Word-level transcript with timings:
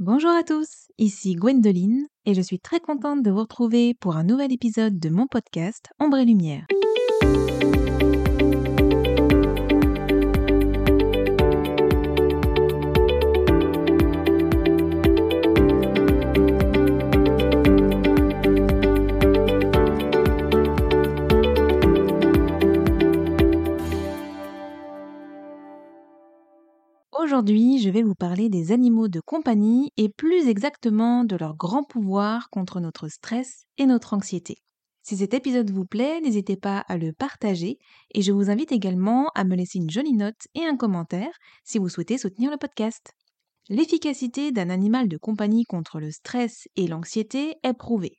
Bonjour 0.00 0.30
à 0.30 0.44
tous, 0.44 0.92
ici 0.98 1.34
Gwendoline 1.34 2.06
et 2.24 2.32
je 2.32 2.40
suis 2.40 2.60
très 2.60 2.78
contente 2.78 3.24
de 3.24 3.32
vous 3.32 3.40
retrouver 3.40 3.94
pour 3.94 4.16
un 4.16 4.22
nouvel 4.22 4.52
épisode 4.52 5.00
de 5.00 5.08
mon 5.08 5.26
podcast 5.26 5.90
Ombre 5.98 6.18
et 6.18 6.24
Lumière. 6.24 6.66
Aujourd'hui, 27.38 27.78
je 27.78 27.88
vais 27.88 28.02
vous 28.02 28.16
parler 28.16 28.48
des 28.48 28.72
animaux 28.72 29.06
de 29.06 29.20
compagnie 29.20 29.92
et 29.96 30.08
plus 30.08 30.48
exactement 30.48 31.22
de 31.22 31.36
leur 31.36 31.54
grand 31.54 31.84
pouvoir 31.84 32.50
contre 32.50 32.80
notre 32.80 33.06
stress 33.06 33.62
et 33.76 33.86
notre 33.86 34.12
anxiété. 34.12 34.56
Si 35.04 35.16
cet 35.16 35.34
épisode 35.34 35.70
vous 35.70 35.84
plaît, 35.84 36.20
n'hésitez 36.20 36.56
pas 36.56 36.78
à 36.88 36.96
le 36.96 37.12
partager 37.12 37.78
et 38.12 38.22
je 38.22 38.32
vous 38.32 38.50
invite 38.50 38.72
également 38.72 39.30
à 39.36 39.44
me 39.44 39.54
laisser 39.54 39.78
une 39.78 39.88
jolie 39.88 40.14
note 40.14 40.48
et 40.56 40.64
un 40.64 40.76
commentaire 40.76 41.30
si 41.62 41.78
vous 41.78 41.88
souhaitez 41.88 42.18
soutenir 42.18 42.50
le 42.50 42.56
podcast. 42.56 43.12
L'efficacité 43.68 44.50
d'un 44.50 44.68
animal 44.68 45.06
de 45.06 45.16
compagnie 45.16 45.62
contre 45.62 46.00
le 46.00 46.10
stress 46.10 46.66
et 46.74 46.88
l'anxiété 46.88 47.54
est 47.62 47.78
prouvée. 47.78 48.18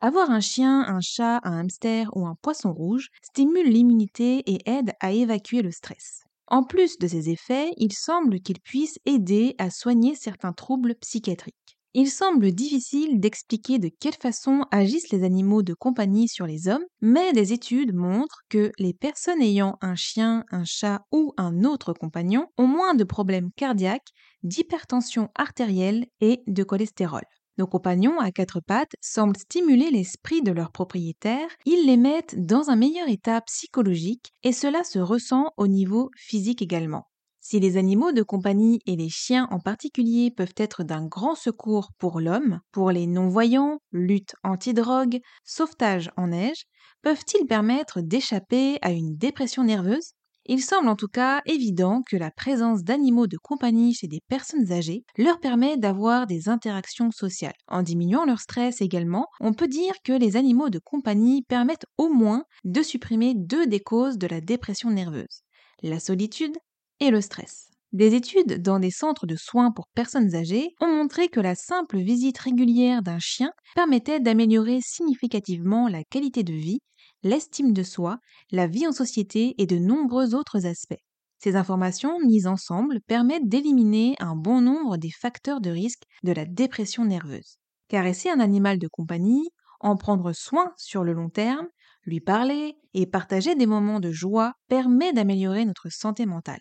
Avoir 0.00 0.30
un 0.30 0.38
chien, 0.38 0.84
un 0.86 1.00
chat, 1.00 1.40
un 1.42 1.58
hamster 1.58 2.16
ou 2.16 2.28
un 2.28 2.36
poisson 2.40 2.72
rouge 2.72 3.08
stimule 3.22 3.68
l'immunité 3.68 4.44
et 4.46 4.60
aide 4.70 4.92
à 5.00 5.10
évacuer 5.10 5.62
le 5.62 5.72
stress. 5.72 6.22
En 6.52 6.62
plus 6.62 6.98
de 6.98 7.08
ces 7.08 7.30
effets, 7.30 7.72
il 7.78 7.92
semble 7.92 8.38
qu'il 8.40 8.60
puisse 8.60 8.98
aider 9.06 9.56
à 9.58 9.70
soigner 9.70 10.14
certains 10.14 10.52
troubles 10.52 10.94
psychiatriques. 11.00 11.78
Il 11.94 12.08
semble 12.08 12.52
difficile 12.52 13.18
d'expliquer 13.18 13.78
de 13.80 13.88
quelle 14.00 14.14
façon 14.14 14.64
agissent 14.70 15.10
les 15.10 15.24
animaux 15.24 15.62
de 15.62 15.74
compagnie 15.74 16.28
sur 16.28 16.46
les 16.46 16.68
hommes, 16.68 16.84
mais 17.00 17.32
des 17.32 17.52
études 17.52 17.92
montrent 17.94 18.42
que 18.48 18.70
les 18.78 18.94
personnes 18.94 19.42
ayant 19.42 19.76
un 19.82 19.96
chien, 19.96 20.44
un 20.52 20.64
chat 20.64 21.02
ou 21.10 21.34
un 21.38 21.64
autre 21.64 21.92
compagnon 21.92 22.46
ont 22.56 22.68
moins 22.68 22.94
de 22.94 23.04
problèmes 23.04 23.50
cardiaques, 23.56 24.12
d'hypertension 24.44 25.28
artérielle 25.34 26.06
et 26.20 26.42
de 26.46 26.62
cholestérol. 26.62 27.24
Compagnons 27.66 28.18
à 28.20 28.30
quatre 28.32 28.60
pattes 28.60 28.94
semblent 29.00 29.36
stimuler 29.38 29.90
l'esprit 29.90 30.42
de 30.42 30.52
leurs 30.52 30.72
propriétaires, 30.72 31.48
ils 31.64 31.86
les 31.86 31.96
mettent 31.96 32.34
dans 32.44 32.70
un 32.70 32.76
meilleur 32.76 33.08
état 33.08 33.40
psychologique 33.42 34.32
et 34.42 34.52
cela 34.52 34.84
se 34.84 34.98
ressent 34.98 35.52
au 35.56 35.66
niveau 35.66 36.10
physique 36.16 36.62
également. 36.62 37.08
Si 37.40 37.58
les 37.60 37.76
animaux 37.76 38.12
de 38.12 38.22
compagnie 38.22 38.80
et 38.86 38.96
les 38.96 39.08
chiens 39.08 39.48
en 39.50 39.58
particulier 39.58 40.30
peuvent 40.30 40.54
être 40.56 40.84
d'un 40.84 41.04
grand 41.06 41.34
secours 41.34 41.90
pour 41.98 42.20
l'homme, 42.20 42.60
pour 42.70 42.90
les 42.92 43.06
non-voyants, 43.06 43.78
lutte 43.90 44.34
anti-drogue, 44.44 45.20
sauvetage 45.44 46.10
en 46.16 46.28
neige, 46.28 46.64
peuvent-ils 47.02 47.46
permettre 47.46 48.00
d'échapper 48.00 48.78
à 48.82 48.92
une 48.92 49.16
dépression 49.16 49.64
nerveuse? 49.64 50.12
Il 50.46 50.62
semble 50.62 50.88
en 50.88 50.96
tout 50.96 51.08
cas 51.08 51.40
évident 51.46 52.02
que 52.08 52.16
la 52.16 52.30
présence 52.30 52.82
d'animaux 52.82 53.26
de 53.26 53.36
compagnie 53.36 53.94
chez 53.94 54.08
des 54.08 54.20
personnes 54.28 54.72
âgées 54.72 55.04
leur 55.16 55.38
permet 55.40 55.76
d'avoir 55.76 56.26
des 56.26 56.48
interactions 56.48 57.10
sociales. 57.10 57.54
En 57.68 57.82
diminuant 57.82 58.24
leur 58.24 58.40
stress 58.40 58.80
également, 58.80 59.26
on 59.40 59.52
peut 59.52 59.68
dire 59.68 59.94
que 60.04 60.12
les 60.12 60.36
animaux 60.36 60.70
de 60.70 60.80
compagnie 60.80 61.42
permettent 61.42 61.86
au 61.96 62.08
moins 62.08 62.44
de 62.64 62.82
supprimer 62.82 63.34
deux 63.34 63.66
des 63.66 63.80
causes 63.80 64.18
de 64.18 64.26
la 64.26 64.40
dépression 64.40 64.90
nerveuse, 64.90 65.42
la 65.82 66.00
solitude 66.00 66.56
et 67.00 67.10
le 67.10 67.20
stress. 67.20 67.68
Des 67.92 68.14
études 68.14 68.62
dans 68.62 68.78
des 68.78 68.90
centres 68.90 69.26
de 69.26 69.36
soins 69.36 69.70
pour 69.70 69.86
personnes 69.94 70.34
âgées 70.34 70.74
ont 70.80 70.86
montré 70.86 71.28
que 71.28 71.40
la 71.40 71.54
simple 71.54 71.98
visite 71.98 72.38
régulière 72.38 73.02
d'un 73.02 73.18
chien 73.18 73.52
permettait 73.74 74.18
d'améliorer 74.18 74.80
significativement 74.80 75.88
la 75.88 76.02
qualité 76.02 76.42
de 76.42 76.54
vie 76.54 76.80
l'estime 77.22 77.72
de 77.72 77.82
soi, 77.82 78.18
la 78.50 78.66
vie 78.66 78.86
en 78.86 78.92
société 78.92 79.54
et 79.58 79.66
de 79.66 79.78
nombreux 79.78 80.34
autres 80.34 80.66
aspects. 80.66 81.00
Ces 81.38 81.56
informations 81.56 82.18
mises 82.20 82.46
ensemble 82.46 83.00
permettent 83.00 83.48
d'éliminer 83.48 84.14
un 84.20 84.36
bon 84.36 84.60
nombre 84.60 84.96
des 84.96 85.10
facteurs 85.10 85.60
de 85.60 85.70
risque 85.70 86.04
de 86.22 86.32
la 86.32 86.44
dépression 86.44 87.04
nerveuse. 87.04 87.58
Caresser 87.88 88.30
un 88.30 88.40
animal 88.40 88.78
de 88.78 88.88
compagnie, 88.88 89.50
en 89.80 89.96
prendre 89.96 90.32
soin 90.32 90.72
sur 90.76 91.02
le 91.04 91.12
long 91.12 91.28
terme, 91.30 91.68
lui 92.04 92.20
parler 92.20 92.76
et 92.94 93.06
partager 93.06 93.54
des 93.56 93.66
moments 93.66 94.00
de 94.00 94.12
joie 94.12 94.54
permet 94.68 95.12
d'améliorer 95.12 95.64
notre 95.64 95.88
santé 95.90 96.26
mentale. 96.26 96.60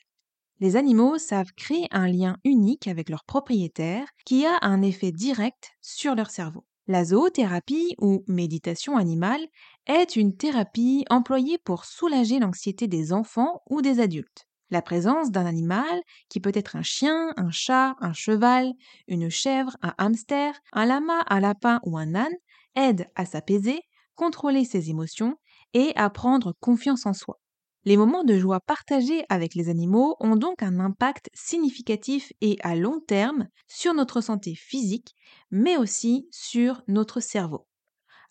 Les 0.62 0.78
animaux 0.78 1.18
savent 1.18 1.52
créer 1.58 1.88
un 1.92 2.08
lien 2.08 2.38
unique 2.46 2.88
avec 2.88 3.10
leur 3.10 3.26
propriétaire 3.26 4.08
qui 4.26 4.46
a 4.46 4.60
un 4.62 4.82
effet 4.82 5.12
direct 5.12 5.72
sur 5.82 6.16
leur 6.16 6.30
cerveau. 6.32 6.66
La 6.92 7.06
zoothérapie 7.06 7.96
ou 8.00 8.26
méditation 8.28 8.98
animale 8.98 9.48
est 9.88 10.18
une 10.18 10.36
thérapie 10.36 11.06
employée 11.10 11.58
pour 11.58 11.86
soulager 11.86 12.38
l'anxiété 12.38 12.90
des 12.90 13.14
enfants 13.14 13.62
ou 13.70 13.82
des 13.82 14.02
adultes. 14.02 14.46
La 14.72 14.82
présence 14.82 15.32
d'un 15.32 15.46
animal, 15.46 16.02
qui 16.28 16.42
peut 16.42 16.52
être 16.54 16.76
un 16.76 16.84
chien, 16.84 17.34
un 17.38 17.50
chat, 17.50 17.96
un 18.02 18.12
cheval, 18.12 18.74
une 19.08 19.30
chèvre, 19.30 19.78
un 19.82 19.94
hamster, 20.00 20.54
un 20.74 20.86
lama, 20.86 21.24
un 21.30 21.40
lapin 21.40 21.80
ou 21.86 21.98
un 21.98 22.14
âne, 22.14 22.36
aide 22.76 23.08
à 23.16 23.26
s'apaiser, 23.26 23.80
contrôler 24.16 24.66
ses 24.66 24.90
émotions 24.90 25.38
et 25.74 25.94
à 25.96 26.10
prendre 26.10 26.54
confiance 26.60 27.06
en 27.06 27.14
soi. 27.14 27.40
Les 27.84 27.98
moments 27.98 28.24
de 28.24 28.38
joie 28.38 28.60
partagés 28.60 29.26
avec 29.30 29.56
les 29.56 29.68
animaux 29.68 30.16
ont 30.20 30.36
donc 30.36 30.62
un 30.62 30.80
impact 30.80 31.30
significatif 31.34 32.32
et 32.40 32.58
à 32.62 32.76
long 32.76 33.00
terme 33.00 33.48
sur 33.68 33.96
notre 33.96 34.22
santé 34.22 34.54
physique, 34.54 35.16
mais 35.50 35.78
aussi 35.78 36.28
sur 36.32 36.84
notre 36.88 37.20
cerveau. 37.20 37.66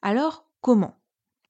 Alors, 0.03 0.47
comment? 0.61 1.01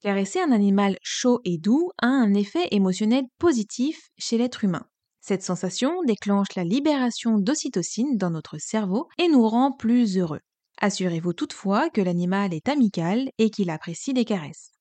Caresser 0.00 0.40
un 0.40 0.50
animal 0.50 0.96
chaud 1.02 1.40
et 1.44 1.58
doux 1.58 1.90
a 2.00 2.06
un 2.06 2.32
effet 2.32 2.68
émotionnel 2.70 3.24
positif 3.38 4.08
chez 4.16 4.38
l'être 4.38 4.64
humain. 4.64 4.86
Cette 5.20 5.42
sensation 5.42 6.02
déclenche 6.04 6.54
la 6.56 6.64
libération 6.64 7.38
d'ocytocine 7.38 8.16
dans 8.16 8.30
notre 8.30 8.56
cerveau 8.56 9.08
et 9.18 9.28
nous 9.28 9.46
rend 9.46 9.72
plus 9.72 10.16
heureux. 10.16 10.40
Assurez-vous 10.80 11.34
toutefois 11.34 11.90
que 11.90 12.00
l'animal 12.00 12.54
est 12.54 12.70
amical 12.70 13.30
et 13.36 13.50
qu'il 13.50 13.68
apprécie 13.68 14.14
les 14.14 14.24
caresses. 14.24 14.72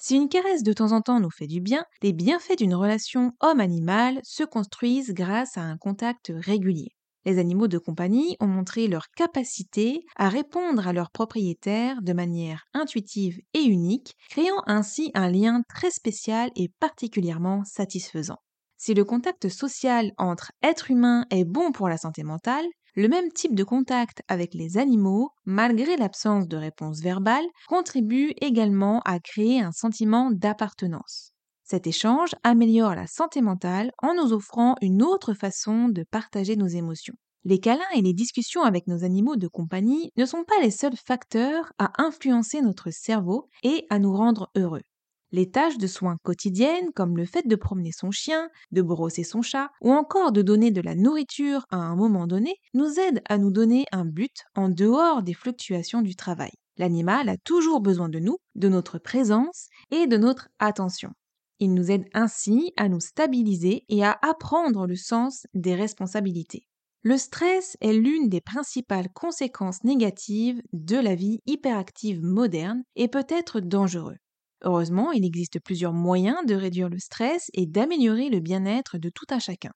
Si 0.00 0.14
une 0.14 0.28
caresse 0.28 0.62
de 0.62 0.72
temps 0.72 0.92
en 0.92 1.00
temps 1.02 1.18
nous 1.20 1.30
fait 1.30 1.48
du 1.48 1.60
bien, 1.60 1.84
les 2.02 2.12
bienfaits 2.12 2.56
d'une 2.56 2.74
relation 2.74 3.32
homme-animal 3.40 4.20
se 4.22 4.44
construisent 4.44 5.12
grâce 5.12 5.56
à 5.56 5.62
un 5.62 5.76
contact 5.76 6.32
régulier. 6.34 6.92
Les 7.24 7.38
animaux 7.38 7.66
de 7.66 7.78
compagnie 7.78 8.36
ont 8.38 8.46
montré 8.46 8.86
leur 8.86 9.10
capacité 9.10 10.04
à 10.16 10.28
répondre 10.28 10.86
à 10.86 10.92
leurs 10.92 11.10
propriétaires 11.10 12.00
de 12.00 12.12
manière 12.12 12.64
intuitive 12.74 13.40
et 13.54 13.62
unique, 13.62 14.14
créant 14.30 14.62
ainsi 14.66 15.10
un 15.14 15.28
lien 15.30 15.62
très 15.68 15.90
spécial 15.90 16.50
et 16.54 16.70
particulièrement 16.78 17.64
satisfaisant. 17.64 18.38
Si 18.76 18.94
le 18.94 19.04
contact 19.04 19.48
social 19.48 20.12
entre 20.16 20.52
êtres 20.62 20.92
humains 20.92 21.26
est 21.30 21.44
bon 21.44 21.72
pour 21.72 21.88
la 21.88 21.98
santé 21.98 22.22
mentale, 22.22 22.66
le 22.98 23.06
même 23.06 23.30
type 23.30 23.54
de 23.54 23.62
contact 23.62 24.22
avec 24.26 24.54
les 24.54 24.76
animaux, 24.76 25.30
malgré 25.44 25.96
l'absence 25.96 26.48
de 26.48 26.56
réponse 26.56 27.00
verbale, 27.00 27.44
contribue 27.68 28.32
également 28.40 29.02
à 29.04 29.20
créer 29.20 29.60
un 29.60 29.70
sentiment 29.70 30.32
d'appartenance. 30.32 31.30
Cet 31.62 31.86
échange 31.86 32.30
améliore 32.42 32.96
la 32.96 33.06
santé 33.06 33.40
mentale 33.40 33.92
en 34.02 34.14
nous 34.14 34.32
offrant 34.32 34.74
une 34.82 35.04
autre 35.04 35.32
façon 35.32 35.88
de 35.88 36.02
partager 36.02 36.56
nos 36.56 36.66
émotions. 36.66 37.14
Les 37.44 37.60
câlins 37.60 37.84
et 37.94 38.02
les 38.02 38.14
discussions 38.14 38.62
avec 38.62 38.88
nos 38.88 39.04
animaux 39.04 39.36
de 39.36 39.46
compagnie 39.46 40.10
ne 40.16 40.24
sont 40.24 40.42
pas 40.42 40.60
les 40.60 40.72
seuls 40.72 40.96
facteurs 40.96 41.72
à 41.78 41.92
influencer 42.02 42.62
notre 42.62 42.90
cerveau 42.90 43.48
et 43.62 43.86
à 43.90 44.00
nous 44.00 44.12
rendre 44.12 44.50
heureux. 44.56 44.82
Les 45.30 45.50
tâches 45.50 45.76
de 45.76 45.86
soins 45.86 46.16
quotidiennes, 46.22 46.90
comme 46.94 47.16
le 47.16 47.26
fait 47.26 47.46
de 47.46 47.56
promener 47.56 47.92
son 47.92 48.10
chien, 48.10 48.48
de 48.72 48.80
brosser 48.80 49.24
son 49.24 49.42
chat, 49.42 49.70
ou 49.82 49.92
encore 49.92 50.32
de 50.32 50.40
donner 50.40 50.70
de 50.70 50.80
la 50.80 50.94
nourriture 50.94 51.66
à 51.70 51.76
un 51.76 51.96
moment 51.96 52.26
donné, 52.26 52.54
nous 52.72 52.98
aident 52.98 53.20
à 53.28 53.36
nous 53.36 53.50
donner 53.50 53.84
un 53.92 54.06
but 54.06 54.44
en 54.54 54.70
dehors 54.70 55.22
des 55.22 55.34
fluctuations 55.34 56.00
du 56.00 56.16
travail. 56.16 56.52
L'animal 56.78 57.28
a 57.28 57.36
toujours 57.36 57.80
besoin 57.80 58.08
de 58.08 58.20
nous, 58.20 58.38
de 58.54 58.68
notre 58.68 58.98
présence 58.98 59.68
et 59.90 60.06
de 60.06 60.16
notre 60.16 60.48
attention. 60.60 61.10
Il 61.58 61.74
nous 61.74 61.90
aide 61.90 62.06
ainsi 62.14 62.72
à 62.76 62.88
nous 62.88 63.00
stabiliser 63.00 63.84
et 63.88 64.04
à 64.04 64.16
apprendre 64.22 64.86
le 64.86 64.96
sens 64.96 65.46
des 65.54 65.74
responsabilités. 65.74 66.68
Le 67.02 67.18
stress 67.18 67.76
est 67.80 67.92
l'une 67.92 68.28
des 68.28 68.40
principales 68.40 69.08
conséquences 69.12 69.84
négatives 69.84 70.62
de 70.72 70.96
la 70.96 71.14
vie 71.14 71.40
hyperactive 71.46 72.22
moderne 72.22 72.82
et 72.96 73.08
peut 73.08 73.26
être 73.28 73.60
dangereux. 73.60 74.16
Heureusement, 74.62 75.12
il 75.12 75.24
existe 75.24 75.60
plusieurs 75.60 75.92
moyens 75.92 76.44
de 76.46 76.54
réduire 76.54 76.88
le 76.88 76.98
stress 76.98 77.50
et 77.54 77.66
d'améliorer 77.66 78.28
le 78.28 78.40
bien-être 78.40 78.98
de 78.98 79.08
tout 79.08 79.26
un 79.30 79.38
chacun. 79.38 79.72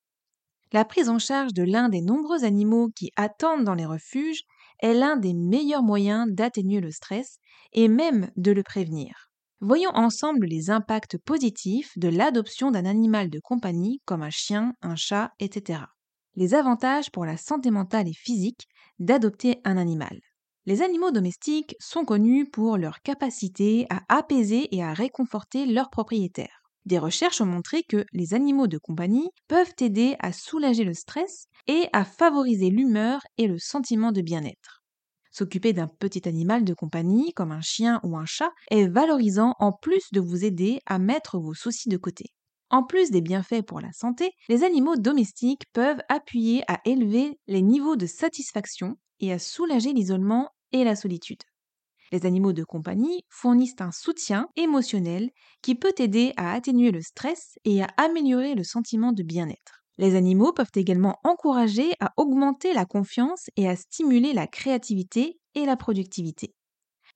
La 0.73 0.85
prise 0.85 1.09
en 1.09 1.19
charge 1.19 1.53
de 1.53 1.63
l'un 1.63 1.89
des 1.89 2.01
nombreux 2.01 2.45
animaux 2.45 2.89
qui 2.97 3.11
attendent 3.17 3.65
dans 3.65 3.75
les 3.75 3.85
refuges 3.85 4.43
est 4.81 4.95
l'un 4.95 5.17
des 5.17 5.35
meilleurs 5.35 5.83
moyens 5.83 6.27
d'atténuer 6.33 6.81
le 6.81 6.91
stress 6.91 7.39
et 7.73 7.89
même 7.89 8.31
de 8.37 8.53
le 8.53 8.63
prévenir. 8.63 9.31
Voyons 9.61 9.91
ensemble 9.95 10.47
les 10.47 10.71
impacts 10.71 11.19
positifs 11.19 11.97
de 11.97 12.09
l'adoption 12.09 12.71
d'un 12.73 12.85
animal 12.85 13.31
de 13.31 13.39
compagnie 13.39 14.01
comme 14.05 14.23
un 14.23 14.31
chien, 14.31 14.75
un 14.83 14.97
chat, 14.97 15.33
etc. 15.39 15.83
Les 16.35 16.55
avantages 16.55 17.11
pour 17.13 17.27
la 17.27 17.37
santé 17.37 17.71
mentale 17.71 18.09
et 18.09 18.15
physique 18.15 18.67
d'adopter 18.99 19.61
un 19.65 19.77
animal. 19.77 20.19
Les 20.65 20.83
animaux 20.83 21.11
domestiques 21.11 21.75
sont 21.81 22.05
connus 22.05 22.49
pour 22.49 22.77
leur 22.77 23.03
capacité 23.03 23.87
à 23.91 24.03
apaiser 24.09 24.69
et 24.75 24.83
à 24.83 24.93
réconforter 24.93 25.67
leurs 25.67 25.91
propriétaires. 25.91 26.63
Des 26.85 26.99
recherches 26.99 27.41
ont 27.41 27.47
montré 27.47 27.83
que 27.83 28.05
les 28.13 28.33
animaux 28.35 28.69
de 28.69 28.79
compagnie 28.79 29.29
peuvent 29.49 29.75
aider 29.81 30.15
à 30.21 30.33
soulager 30.33 30.85
le 30.85 30.95
stress 30.95 31.47
et 31.67 31.89
à 31.93 32.05
favoriser 32.05 32.71
l'humeur 32.71 33.23
et 33.39 33.49
le 33.49 33.59
sentiment 33.59 34.13
de 34.13 34.21
bien-être. 34.21 34.85
S'occuper 35.33 35.73
d'un 35.73 35.89
petit 35.89 36.29
animal 36.29 36.65
de 36.65 36.75
compagnie, 36.75 37.33
comme 37.33 37.51
un 37.51 37.61
chien 37.61 38.01
ou 38.05 38.17
un 38.17 38.27
chat, 38.27 38.53
est 38.71 38.87
valorisant 38.87 39.55
en 39.59 39.73
plus 39.73 40.13
de 40.13 40.21
vous 40.21 40.45
aider 40.45 40.81
à 40.87 40.99
mettre 41.01 41.39
vos 41.39 41.55
soucis 41.55 41.89
de 41.89 41.97
côté. 41.97 42.27
En 42.71 42.85
plus 42.85 43.11
des 43.11 43.21
bienfaits 43.21 43.63
pour 43.63 43.81
la 43.81 43.93
santé, 43.93 44.31
les 44.49 44.63
animaux 44.63 44.97
domestiques 44.97 45.65
peuvent 45.73 46.03
appuyer 46.09 46.63
à 46.69 46.81
élever 46.85 47.39
les 47.49 47.63
niveaux 47.63 47.97
de 47.97 48.07
satisfaction 48.07 48.97
et 49.23 49.33
à 49.33 49.39
soulager 49.39 49.95
l'isolement 49.95 50.51
et 50.73 50.85
la 50.85 50.97
solitude. 50.97 51.41
Les 52.13 52.27
animaux 52.27 52.53
de 52.53 52.65
compagnie 52.65 53.25
fournissent 53.31 53.81
un 53.81 53.91
soutien 53.93 54.49
émotionnel 54.57 55.31
qui 55.63 55.75
peut 55.75 55.95
aider 55.99 56.33
à 56.37 56.53
atténuer 56.53 56.91
le 56.91 57.01
stress 57.01 57.59
et 57.65 57.83
à 57.83 57.89
améliorer 57.97 58.55
le 58.55 58.65
sentiment 58.65 59.13
de 59.13 59.23
bien-être. 59.23 59.83
Les 59.99 60.15
animaux 60.15 60.53
peuvent 60.53 60.71
également 60.75 61.19
encourager 61.25 61.93
à 62.01 62.13
augmenter 62.19 62.75
la 62.75 62.85
confiance 62.85 63.49
et 63.57 63.69
à 63.69 63.77
stimuler 63.77 64.33
la 64.35 64.47
créativité 64.47 65.39
et 65.55 65.65
la 65.65 65.77
productivité. 65.77 66.55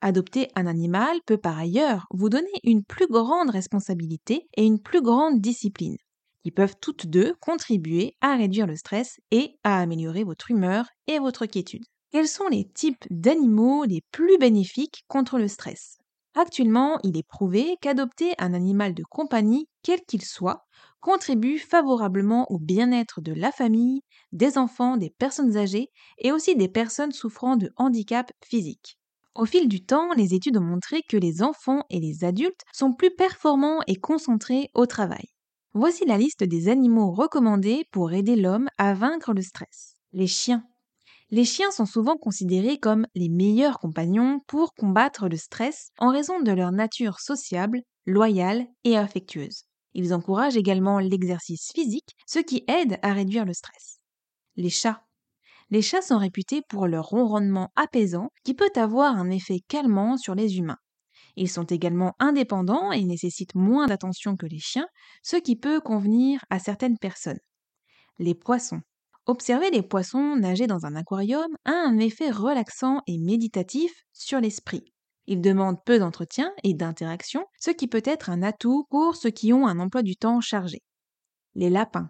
Adopter 0.01 0.49
un 0.55 0.67
animal 0.67 1.19
peut 1.25 1.37
par 1.37 1.57
ailleurs 1.57 2.07
vous 2.11 2.29
donner 2.29 2.51
une 2.63 2.83
plus 2.83 3.07
grande 3.07 3.49
responsabilité 3.51 4.47
et 4.57 4.65
une 4.65 4.81
plus 4.81 5.01
grande 5.01 5.41
discipline, 5.41 5.97
qui 6.43 6.51
peuvent 6.51 6.75
toutes 6.81 7.07
deux 7.07 7.35
contribuer 7.41 8.15
à 8.21 8.35
réduire 8.35 8.67
le 8.67 8.75
stress 8.75 9.19
et 9.31 9.59
à 9.63 9.79
améliorer 9.79 10.23
votre 10.23 10.51
humeur 10.51 10.87
et 11.07 11.19
votre 11.19 11.45
quiétude. 11.45 11.83
Quels 12.17 12.27
sont 12.27 12.47
les 12.47 12.67
types 12.67 13.05
d'animaux 13.11 13.83
les 13.83 14.01
plus 14.09 14.39
bénéfiques 14.39 15.03
contre 15.07 15.37
le 15.37 15.47
stress? 15.47 15.99
Actuellement, 16.33 16.97
il 17.03 17.15
est 17.15 17.21
prouvé 17.21 17.77
qu'adopter 17.79 18.33
un 18.39 18.55
animal 18.55 18.95
de 18.95 19.03
compagnie, 19.07 19.67
quel 19.83 20.01
qu'il 20.01 20.25
soit, 20.25 20.65
contribue 20.99 21.59
favorablement 21.59 22.51
au 22.51 22.57
bien-être 22.57 23.21
de 23.21 23.33
la 23.33 23.51
famille, 23.51 24.01
des 24.31 24.57
enfants, 24.57 24.97
des 24.97 25.11
personnes 25.11 25.57
âgées 25.57 25.91
et 26.17 26.31
aussi 26.31 26.55
des 26.55 26.67
personnes 26.67 27.11
souffrant 27.11 27.55
de 27.55 27.69
handicap 27.75 28.31
physique. 28.43 28.97
Au 29.35 29.45
fil 29.45 29.67
du 29.67 29.85
temps, 29.85 30.11
les 30.13 30.33
études 30.33 30.57
ont 30.57 30.61
montré 30.61 31.03
que 31.07 31.17
les 31.17 31.43
enfants 31.43 31.83
et 31.91 31.99
les 31.99 32.23
adultes 32.23 32.63
sont 32.73 32.93
plus 32.95 33.11
performants 33.15 33.81
et 33.85 33.95
concentrés 33.95 34.71
au 34.73 34.87
travail. 34.87 35.27
Voici 35.75 36.03
la 36.03 36.17
liste 36.17 36.43
des 36.43 36.67
animaux 36.67 37.11
recommandés 37.11 37.85
pour 37.91 38.11
aider 38.11 38.35
l'homme 38.35 38.69
à 38.79 38.95
vaincre 38.95 39.35
le 39.35 39.43
stress. 39.43 39.93
Les 40.13 40.25
chiens. 40.25 40.63
Les 41.29 41.43
chiens 41.43 41.71
sont 41.71 41.85
souvent 41.85 42.15
considérés 42.15 42.77
comme 42.77 43.05
les 43.13 43.27
meilleurs 43.27 43.79
compagnons 43.79 44.39
pour 44.47 44.73
combattre 44.73 45.27
le 45.27 45.35
stress 45.35 45.91
en 45.99 46.09
raison 46.09 46.41
de 46.41 46.51
leur 46.51 46.71
nature 46.71 47.19
sociable, 47.19 47.81
loyale 48.05 48.65
et 48.85 48.97
affectueuse. 48.97 49.63
Ils 49.93 50.13
encouragent 50.13 50.55
également 50.55 50.99
l'exercice 50.99 51.71
physique, 51.73 52.15
ce 52.25 52.39
qui 52.39 52.63
aide 52.67 52.97
à 53.01 53.11
réduire 53.11 53.43
le 53.45 53.53
stress. 53.53 53.99
Les 54.55 54.69
chats. 54.69 55.03
Les 55.69 55.81
chats 55.81 56.01
sont 56.01 56.17
réputés 56.17 56.61
pour 56.69 56.87
leur 56.87 57.07
ronronnement 57.07 57.71
apaisant 57.75 58.29
qui 58.45 58.53
peut 58.53 58.71
avoir 58.75 59.17
un 59.17 59.29
effet 59.29 59.59
calmant 59.67 60.15
sur 60.15 60.33
les 60.33 60.57
humains. 60.57 60.79
Ils 61.35 61.49
sont 61.49 61.65
également 61.65 62.13
indépendants 62.19 62.93
et 62.93 63.03
nécessitent 63.03 63.55
moins 63.55 63.87
d'attention 63.87 64.37
que 64.37 64.45
les 64.45 64.59
chiens, 64.59 64.87
ce 65.23 65.35
qui 65.35 65.57
peut 65.57 65.81
convenir 65.81 66.45
à 66.49 66.59
certaines 66.59 66.97
personnes. 66.97 67.39
Les 68.17 68.33
poissons. 68.33 68.81
Observer 69.29 69.69
les 69.71 69.81
poissons 69.81 70.37
nager 70.37 70.67
dans 70.67 70.85
un 70.85 70.95
aquarium 70.95 71.49
a 71.65 71.73
un 71.73 71.99
effet 71.99 72.31
relaxant 72.31 73.01
et 73.07 73.17
méditatif 73.17 73.91
sur 74.13 74.39
l'esprit. 74.39 74.85
Ils 75.25 75.41
demandent 75.41 75.83
peu 75.85 75.99
d'entretien 75.99 76.53
et 76.63 76.73
d'interaction, 76.73 77.43
ce 77.59 77.71
qui 77.71 77.89
peut 77.89 78.03
être 78.05 78.29
un 78.29 78.41
atout 78.41 78.85
pour 78.89 79.17
ceux 79.17 79.29
qui 79.29 79.51
ont 79.51 79.67
un 79.67 79.81
emploi 79.81 80.01
du 80.01 80.15
temps 80.15 80.39
chargé. 80.39 80.81
Les 81.55 81.69
lapins. 81.69 82.09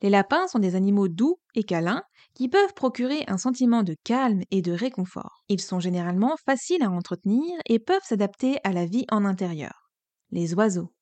Les 0.00 0.10
lapins 0.10 0.46
sont 0.46 0.60
des 0.60 0.76
animaux 0.76 1.08
doux 1.08 1.40
et 1.56 1.64
câlins 1.64 2.04
qui 2.34 2.48
peuvent 2.48 2.74
procurer 2.74 3.24
un 3.26 3.38
sentiment 3.38 3.82
de 3.82 3.96
calme 4.04 4.42
et 4.52 4.62
de 4.62 4.70
réconfort. 4.70 5.42
Ils 5.48 5.60
sont 5.60 5.80
généralement 5.80 6.36
faciles 6.46 6.84
à 6.84 6.90
entretenir 6.90 7.58
et 7.66 7.80
peuvent 7.80 8.04
s'adapter 8.04 8.58
à 8.62 8.72
la 8.72 8.86
vie 8.86 9.06
en 9.10 9.24
intérieur. 9.24 9.90
Les 10.30 10.54
oiseaux. 10.54 10.93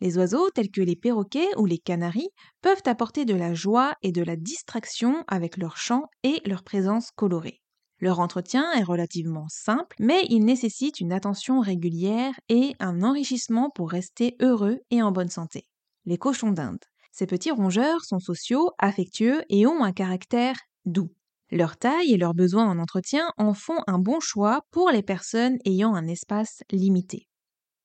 Les 0.00 0.18
oiseaux, 0.18 0.50
tels 0.50 0.70
que 0.70 0.80
les 0.80 0.96
perroquets 0.96 1.48
ou 1.56 1.66
les 1.66 1.78
canaris, 1.78 2.30
peuvent 2.62 2.82
apporter 2.86 3.24
de 3.24 3.34
la 3.34 3.54
joie 3.54 3.94
et 4.02 4.12
de 4.12 4.22
la 4.22 4.36
distraction 4.36 5.24
avec 5.28 5.56
leur 5.56 5.76
chant 5.76 6.08
et 6.22 6.40
leur 6.44 6.62
présence 6.62 7.10
colorée. 7.12 7.60
Leur 8.00 8.18
entretien 8.20 8.70
est 8.72 8.82
relativement 8.82 9.46
simple, 9.48 9.96
mais 9.98 10.26
il 10.28 10.44
nécessite 10.44 11.00
une 11.00 11.12
attention 11.12 11.60
régulière 11.60 12.34
et 12.48 12.74
un 12.80 13.02
enrichissement 13.02 13.70
pour 13.70 13.90
rester 13.90 14.36
heureux 14.40 14.80
et 14.90 15.00
en 15.00 15.12
bonne 15.12 15.30
santé. 15.30 15.66
Les 16.04 16.18
cochons 16.18 16.50
d'Inde. 16.50 16.84
Ces 17.12 17.26
petits 17.26 17.52
rongeurs 17.52 18.04
sont 18.04 18.18
sociaux, 18.18 18.72
affectueux 18.78 19.42
et 19.48 19.66
ont 19.66 19.84
un 19.84 19.92
caractère 19.92 20.56
doux. 20.84 21.12
Leur 21.50 21.76
taille 21.76 22.12
et 22.12 22.18
leurs 22.18 22.34
besoins 22.34 22.68
en 22.68 22.78
entretien 22.78 23.30
en 23.38 23.54
font 23.54 23.80
un 23.86 23.98
bon 23.98 24.18
choix 24.18 24.62
pour 24.72 24.90
les 24.90 25.02
personnes 25.02 25.58
ayant 25.64 25.94
un 25.94 26.08
espace 26.08 26.62
limité. 26.72 27.28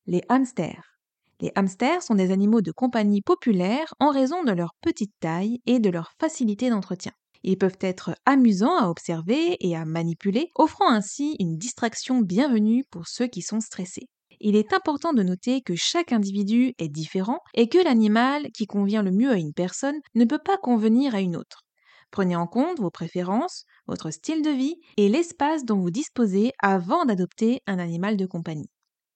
Les 0.07 0.23
hamsters. 0.27 0.98
Les 1.41 1.51
hamsters 1.55 2.03
sont 2.03 2.15
des 2.15 2.31
animaux 2.31 2.61
de 2.61 2.71
compagnie 2.71 3.21
populaires 3.21 3.93
en 3.99 4.11
raison 4.11 4.43
de 4.43 4.51
leur 4.51 4.73
petite 4.81 5.13
taille 5.19 5.61
et 5.65 5.79
de 5.79 5.89
leur 5.89 6.11
facilité 6.19 6.69
d'entretien. 6.69 7.13
Ils 7.43 7.57
peuvent 7.57 7.77
être 7.79 8.15
amusants 8.25 8.77
à 8.77 8.89
observer 8.89 9.55
et 9.61 9.75
à 9.75 9.85
manipuler, 9.85 10.49
offrant 10.55 10.89
ainsi 10.89 11.35
une 11.39 11.57
distraction 11.57 12.19
bienvenue 12.19 12.83
pour 12.91 13.07
ceux 13.07 13.27
qui 13.27 13.41
sont 13.41 13.61
stressés. 13.61 14.07
Il 14.41 14.55
est 14.55 14.73
important 14.73 15.13
de 15.13 15.23
noter 15.23 15.61
que 15.61 15.75
chaque 15.75 16.11
individu 16.11 16.73
est 16.77 16.89
différent 16.89 17.39
et 17.53 17.69
que 17.69 17.77
l'animal 17.77 18.51
qui 18.53 18.67
convient 18.67 19.03
le 19.03 19.11
mieux 19.11 19.31
à 19.31 19.37
une 19.37 19.53
personne 19.53 19.99
ne 20.15 20.25
peut 20.25 20.39
pas 20.43 20.57
convenir 20.57 21.15
à 21.15 21.21
une 21.21 21.35
autre. 21.35 21.63
Prenez 22.11 22.35
en 22.35 22.47
compte 22.47 22.79
vos 22.79 22.89
préférences, 22.89 23.65
votre 23.87 24.11
style 24.11 24.41
de 24.41 24.49
vie 24.49 24.75
et 24.97 25.09
l'espace 25.09 25.63
dont 25.63 25.79
vous 25.79 25.91
disposez 25.91 26.51
avant 26.59 27.05
d'adopter 27.05 27.61
un 27.67 27.79
animal 27.79 28.17
de 28.17 28.25
compagnie. 28.25 28.69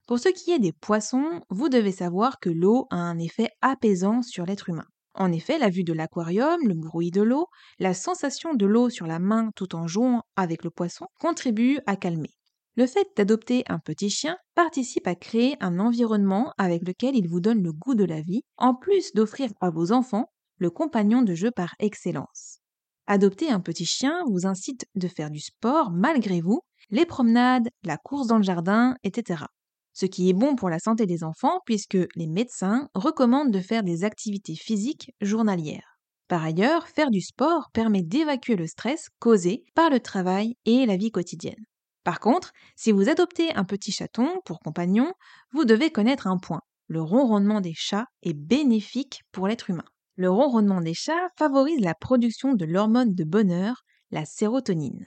Pour 0.06 0.20
ce 0.20 0.28
qui 0.28 0.52
est 0.52 0.60
des 0.60 0.74
poissons, 0.74 1.40
vous 1.50 1.70
devez 1.70 1.94
savoir 1.94 2.40
que 2.40 2.50
l'eau 2.50 2.88
a 2.90 2.98
un 2.98 3.18
effet 3.20 3.50
apaisant 3.62 4.22
sur 4.22 4.46
l'être 4.46 4.68
humain. 4.68 4.88
En 5.14 5.32
effet, 5.32 5.58
la 5.58 5.70
vue 5.70 5.86
de 5.86 5.94
l'aquarium, 5.94 6.60
le 6.66 6.74
bruit 6.74 7.10
de 7.10 7.22
l'eau, 7.22 7.48
la 7.80 7.94
sensation 7.94 8.54
de 8.54 8.66
l'eau 8.66 8.90
sur 8.90 9.08
la 9.08 9.20
main 9.20 9.52
tout 9.56 9.76
en 9.76 9.88
jouant 9.88 10.24
avec 10.36 10.66
le 10.66 10.72
poisson 10.72 11.08
contribuent 11.22 11.80
à 11.86 11.96
calmer. 11.96 12.32
Le 12.76 12.86
fait 12.86 13.08
d'adopter 13.16 13.64
un 13.70 13.80
petit 13.80 14.10
chien 14.10 14.36
participe 14.56 15.08
à 15.08 15.16
créer 15.16 15.56
un 15.62 15.80
environnement 15.80 16.52
avec 16.58 16.86
lequel 16.86 17.16
il 17.16 17.30
vous 17.30 17.40
donne 17.40 17.64
le 17.64 17.72
goût 17.72 17.96
de 17.96 18.04
la 18.04 18.20
vie, 18.20 18.42
en 18.58 18.76
plus 18.76 19.14
d'offrir 19.14 19.52
à 19.62 19.70
vos 19.70 19.94
enfants 19.94 20.26
le 20.58 20.70
compagnon 20.70 21.22
de 21.22 21.34
jeu 21.34 21.52
par 21.52 21.76
excellence. 21.80 22.60
Adopter 23.08 23.52
un 23.52 23.62
petit 23.62 23.86
chien 23.86 24.22
vous 24.28 24.46
incite 24.46 24.86
de 24.96 25.08
faire 25.08 25.30
du 25.30 25.40
sport 25.40 25.92
malgré 25.92 26.42
vous, 26.42 26.60
les 26.90 27.06
promenades, 27.06 27.70
la 27.84 27.98
course 27.98 28.28
dans 28.28 28.38
le 28.38 28.44
jardin, 28.44 28.96
etc 29.04 29.46
ce 29.94 30.06
qui 30.06 30.30
est 30.30 30.34
bon 30.34 30.56
pour 30.56 30.70
la 30.70 30.80
santé 30.80 31.06
des 31.06 31.24
enfants 31.24 31.60
puisque 31.66 31.98
les 32.16 32.28
médecins 32.28 32.90
recommandent 32.94 33.52
de 33.52 33.60
faire 33.60 33.84
des 33.84 34.04
activités 34.04 34.56
physiques 34.56 35.12
journalières. 35.22 35.98
Par 36.28 36.44
ailleurs, 36.44 36.88
faire 36.88 37.12
du 37.12 37.22
sport 37.22 37.70
permet 37.74 38.02
d'évacuer 38.02 38.56
le 38.56 38.68
stress 38.68 39.10
causé 39.20 39.64
par 39.76 39.90
le 39.90 40.00
travail 40.00 40.56
et 40.66 40.86
la 40.86 40.98
vie 40.98 41.12
quotidienne. 41.12 41.64
Par 42.04 42.20
contre, 42.20 42.52
si 42.76 42.92
vous 42.92 43.08
adoptez 43.08 43.54
un 43.56 43.64
petit 43.64 43.92
chaton 43.92 44.42
pour 44.46 44.60
compagnon, 44.60 45.14
vous 45.52 45.64
devez 45.64 45.92
connaître 45.92 46.28
un 46.28 46.38
point. 46.38 46.62
Le 46.88 47.02
ronronnement 47.02 47.62
des 47.62 47.74
chats 47.76 48.08
est 48.24 48.34
bénéfique 48.34 49.22
pour 49.32 49.48
l'être 49.48 49.70
humain. 49.70 49.86
Le 50.16 50.30
ronronnement 50.30 50.82
des 50.82 50.94
chats 50.94 51.30
favorise 51.38 51.80
la 51.80 51.96
production 51.96 52.54
de 52.54 52.66
l'hormone 52.66 53.16
de 53.16 53.24
bonheur, 53.24 53.84
la 54.12 54.26
sérotonine. 54.26 55.06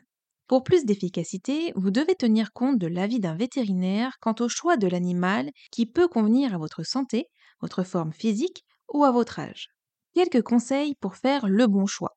Pour 0.48 0.64
plus 0.64 0.84
d'efficacité, 0.84 1.72
vous 1.76 1.90
devez 1.92 2.14
tenir 2.16 2.52
compte 2.52 2.78
de 2.78 2.86
l'avis 2.88 3.20
d'un 3.20 3.36
vétérinaire 3.36 4.16
quant 4.20 4.34
au 4.40 4.48
choix 4.48 4.76
de 4.76 4.88
l'animal 4.88 5.50
qui 5.70 5.86
peut 5.86 6.08
convenir 6.08 6.52
à 6.54 6.58
votre 6.58 6.82
santé, 6.84 7.26
votre 7.60 7.84
forme 7.84 8.12
physique 8.12 8.64
ou 8.92 9.04
à 9.04 9.12
votre 9.12 9.38
âge. 9.38 9.68
Quelques 10.14 10.42
conseils 10.42 10.94
pour 10.96 11.16
faire 11.16 11.46
le 11.48 11.66
bon 11.68 11.86
choix. 11.86 12.16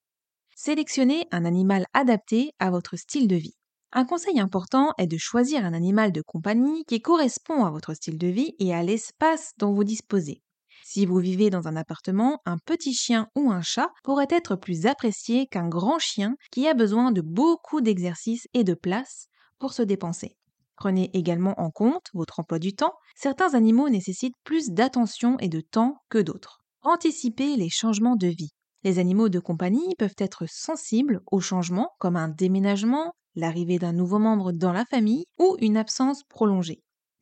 Sélectionnez 0.55 1.27
un 1.31 1.45
animal 1.45 1.85
adapté 1.93 2.53
à 2.59 2.71
votre 2.71 2.97
style 2.97 3.27
de 3.27 3.35
vie. 3.37 3.55
Un 3.93 4.05
conseil 4.05 4.39
important 4.39 4.93
est 4.99 5.07
de 5.07 5.17
choisir 5.17 5.65
un 5.65 5.73
animal 5.73 6.11
de 6.11 6.21
compagnie 6.21 6.85
qui 6.85 7.01
correspond 7.01 7.65
à 7.65 7.71
votre 7.71 7.93
style 7.95 8.17
de 8.19 8.27
vie 8.27 8.55
et 8.59 8.73
à 8.75 8.83
l'espace 8.83 9.53
dont 9.57 9.73
vous 9.73 9.83
disposez. 9.85 10.41
Si 10.91 11.05
vous 11.05 11.19
vivez 11.19 11.51
dans 11.51 11.67
un 11.67 11.75
appartement, 11.75 12.39
un 12.47 12.57
petit 12.57 12.95
chien 12.95 13.27
ou 13.35 13.51
un 13.51 13.61
chat 13.61 13.91
pourrait 14.03 14.25
être 14.31 14.55
plus 14.55 14.87
apprécié 14.87 15.45
qu'un 15.45 15.67
grand 15.67 15.99
chien 15.99 16.35
qui 16.51 16.67
a 16.67 16.73
besoin 16.73 17.11
de 17.11 17.21
beaucoup 17.21 17.79
d'exercice 17.79 18.47
et 18.55 18.63
de 18.63 18.73
place 18.73 19.27
pour 19.59 19.73
se 19.73 19.83
dépenser. 19.83 20.35
Prenez 20.77 21.11
également 21.13 21.53
en 21.61 21.69
compte 21.69 22.07
votre 22.15 22.39
emploi 22.39 22.57
du 22.57 22.73
temps. 22.73 22.95
Certains 23.15 23.53
animaux 23.53 23.87
nécessitent 23.87 24.33
plus 24.43 24.71
d'attention 24.71 25.37
et 25.37 25.47
de 25.47 25.61
temps 25.61 25.97
que 26.09 26.17
d'autres. 26.17 26.57
Anticipez 26.81 27.55
les 27.55 27.69
changements 27.69 28.15
de 28.15 28.25
vie. 28.25 28.55
Les 28.83 28.97
animaux 28.97 29.29
de 29.29 29.39
compagnie 29.39 29.93
peuvent 29.99 30.15
être 30.17 30.45
sensibles 30.49 31.21
aux 31.31 31.39
changements 31.39 31.91
comme 31.99 32.15
un 32.15 32.29
déménagement, 32.29 33.13
l'arrivée 33.35 33.77
d'un 33.77 33.93
nouveau 33.93 34.17
membre 34.17 34.53
dans 34.53 34.73
la 34.73 34.85
famille 34.85 35.25
ou 35.37 35.55
une 35.59 35.77
absence 35.77 36.23
prolongée. 36.29 36.81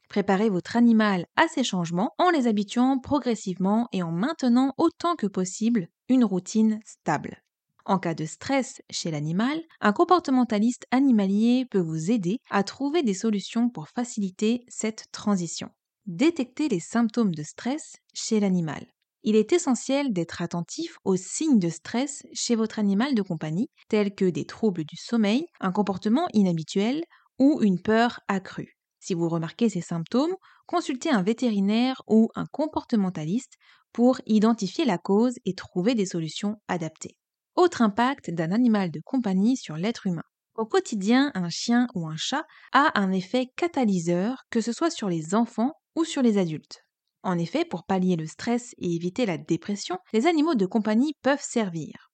Préparez 0.09 0.49
votre 0.49 0.75
animal 0.75 1.25
à 1.35 1.47
ces 1.47 1.63
changements 1.63 2.13
en 2.17 2.29
les 2.29 2.47
habituant 2.47 2.99
progressivement 2.99 3.87
et 3.91 4.03
en 4.03 4.11
maintenant 4.11 4.73
autant 4.77 5.15
que 5.15 5.27
possible 5.27 5.87
une 6.09 6.23
routine 6.23 6.79
stable. 6.85 7.43
En 7.85 7.99
cas 7.99 8.13
de 8.13 8.25
stress 8.25 8.81
chez 8.89 9.11
l'animal, 9.11 9.61
un 9.79 9.93
comportementaliste 9.93 10.85
animalier 10.91 11.65
peut 11.69 11.79
vous 11.79 12.11
aider 12.11 12.39
à 12.49 12.63
trouver 12.63 13.01
des 13.01 13.13
solutions 13.13 13.69
pour 13.69 13.87
faciliter 13.87 14.65
cette 14.67 15.05
transition. 15.11 15.69
Détectez 16.05 16.69
les 16.69 16.79
symptômes 16.79 17.33
de 17.33 17.43
stress 17.43 17.97
chez 18.13 18.39
l'animal. 18.39 18.85
Il 19.23 19.35
est 19.35 19.51
essentiel 19.51 20.13
d'être 20.13 20.41
attentif 20.41 20.97
aux 21.03 21.17
signes 21.17 21.59
de 21.59 21.69
stress 21.69 22.23
chez 22.33 22.55
votre 22.55 22.79
animal 22.79 23.15
de 23.15 23.21
compagnie, 23.21 23.69
tels 23.89 24.15
que 24.15 24.25
des 24.25 24.45
troubles 24.45 24.85
du 24.85 24.95
sommeil, 24.95 25.47
un 25.59 25.71
comportement 25.71 26.27
inhabituel 26.33 27.03
ou 27.39 27.61
une 27.61 27.81
peur 27.81 28.21
accrue. 28.27 28.76
Si 29.07 29.13
vous 29.13 29.29
remarquez 29.29 29.69
ces 29.69 29.79
symptômes, 29.79 30.35
consultez 30.65 31.09
un 31.09 31.23
vétérinaire 31.23 32.01
ou 32.07 32.27
un 32.35 32.45
comportementaliste 32.45 33.53
pour 33.93 34.19
identifier 34.25 34.83
la 34.83 34.97
cause 34.97 35.35
et 35.45 35.53
trouver 35.53 35.95
des 35.95 36.05
solutions 36.05 36.57
adaptées. 36.67 37.15
Autre 37.55 37.81
impact 37.81 38.31
d'un 38.31 38.51
animal 38.51 38.91
de 38.91 38.99
compagnie 38.99 39.55
sur 39.55 39.77
l'être 39.77 40.07
humain. 40.07 40.25
Au 40.55 40.65
quotidien, 40.65 41.31
un 41.35 41.47
chien 41.47 41.87
ou 41.95 42.05
un 42.05 42.17
chat 42.17 42.43
a 42.73 42.99
un 42.99 43.13
effet 43.13 43.47
catalyseur, 43.55 44.43
que 44.49 44.59
ce 44.59 44.73
soit 44.73 44.91
sur 44.91 45.07
les 45.07 45.33
enfants 45.33 45.71
ou 45.95 46.03
sur 46.03 46.21
les 46.21 46.37
adultes. 46.37 46.81
En 47.23 47.37
effet, 47.37 47.63
pour 47.63 47.85
pallier 47.85 48.17
le 48.17 48.25
stress 48.27 48.73
et 48.77 48.93
éviter 48.93 49.25
la 49.25 49.37
dépression, 49.37 49.99
les 50.11 50.27
animaux 50.27 50.55
de 50.55 50.65
compagnie 50.65 51.13
peuvent 51.21 51.41
servir 51.41 52.09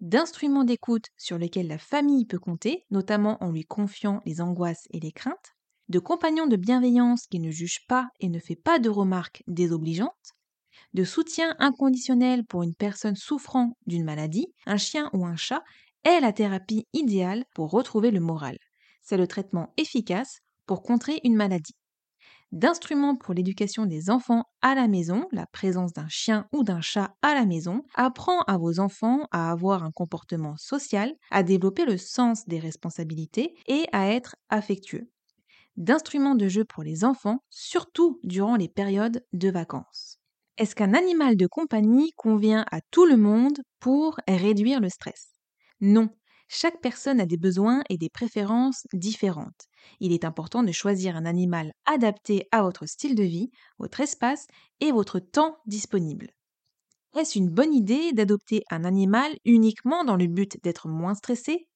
d'instruments 0.00 0.64
d'écoute 0.64 1.06
sur 1.16 1.38
lesquels 1.38 1.68
la 1.68 1.78
famille 1.78 2.26
peut 2.26 2.38
compter, 2.38 2.84
notamment 2.90 3.42
en 3.42 3.50
lui 3.50 3.64
confiant 3.64 4.20
les 4.26 4.42
angoisses 4.42 4.88
et 4.90 5.00
les 5.00 5.12
craintes, 5.12 5.53
de 5.88 5.98
compagnons 5.98 6.46
de 6.46 6.56
bienveillance 6.56 7.26
qui 7.26 7.40
ne 7.40 7.50
jugent 7.50 7.86
pas 7.88 8.08
et 8.20 8.28
ne 8.28 8.38
fait 8.38 8.56
pas 8.56 8.78
de 8.78 8.88
remarques 8.88 9.42
désobligeantes, 9.46 10.32
de 10.94 11.04
soutien 11.04 11.56
inconditionnel 11.58 12.44
pour 12.46 12.62
une 12.62 12.74
personne 12.74 13.16
souffrant 13.16 13.76
d'une 13.86 14.04
maladie, 14.04 14.48
un 14.66 14.76
chien 14.76 15.10
ou 15.12 15.26
un 15.26 15.36
chat 15.36 15.62
est 16.04 16.20
la 16.20 16.32
thérapie 16.32 16.86
idéale 16.92 17.44
pour 17.54 17.70
retrouver 17.70 18.10
le 18.10 18.20
moral. 18.20 18.58
C'est 19.02 19.16
le 19.16 19.26
traitement 19.26 19.72
efficace 19.76 20.40
pour 20.66 20.82
contrer 20.82 21.20
une 21.24 21.36
maladie. 21.36 21.76
D'instruments 22.52 23.16
pour 23.16 23.34
l'éducation 23.34 23.86
des 23.86 24.10
enfants 24.10 24.44
à 24.62 24.74
la 24.74 24.88
maison, 24.88 25.26
la 25.32 25.46
présence 25.46 25.92
d'un 25.92 26.08
chien 26.08 26.46
ou 26.52 26.62
d'un 26.62 26.80
chat 26.80 27.14
à 27.22 27.34
la 27.34 27.46
maison 27.46 27.82
apprend 27.94 28.42
à 28.42 28.56
vos 28.58 28.80
enfants 28.80 29.26
à 29.32 29.50
avoir 29.50 29.82
un 29.84 29.90
comportement 29.90 30.56
social, 30.56 31.14
à 31.30 31.42
développer 31.42 31.84
le 31.84 31.98
sens 31.98 32.46
des 32.46 32.60
responsabilités 32.60 33.54
et 33.66 33.86
à 33.92 34.08
être 34.10 34.36
affectueux 34.50 35.10
d'instruments 35.76 36.34
de 36.34 36.48
jeu 36.48 36.64
pour 36.64 36.82
les 36.82 37.04
enfants, 37.04 37.40
surtout 37.50 38.20
durant 38.24 38.56
les 38.56 38.68
périodes 38.68 39.24
de 39.32 39.50
vacances. 39.50 40.18
Est-ce 40.56 40.74
qu'un 40.74 40.94
animal 40.94 41.36
de 41.36 41.46
compagnie 41.46 42.12
convient 42.16 42.64
à 42.70 42.80
tout 42.90 43.06
le 43.06 43.16
monde 43.16 43.58
pour 43.80 44.18
réduire 44.28 44.80
le 44.80 44.88
stress? 44.88 45.32
Non, 45.80 46.08
chaque 46.48 46.80
personne 46.80 47.20
a 47.20 47.26
des 47.26 47.36
besoins 47.36 47.82
et 47.88 47.96
des 47.98 48.08
préférences 48.10 48.86
différentes. 48.92 49.66
Il 50.00 50.12
est 50.12 50.24
important 50.24 50.62
de 50.62 50.72
choisir 50.72 51.16
un 51.16 51.24
animal 51.26 51.72
adapté 51.86 52.46
à 52.52 52.62
votre 52.62 52.86
style 52.86 53.14
de 53.14 53.22
vie, 53.24 53.50
votre 53.78 54.00
espace 54.00 54.46
et 54.80 54.92
votre 54.92 55.18
temps 55.20 55.58
disponible. 55.66 56.28
Est-ce 57.16 57.38
une 57.38 57.48
bonne 57.48 57.72
idée 57.74 58.12
d'adopter 58.12 58.62
un 58.70 58.84
animal 58.84 59.32
uniquement 59.46 60.04
dans 60.04 60.16
le 60.16 60.26
but 60.26 60.62
d'être 60.62 60.86
moins 60.88 61.14
stressé? 61.14 61.66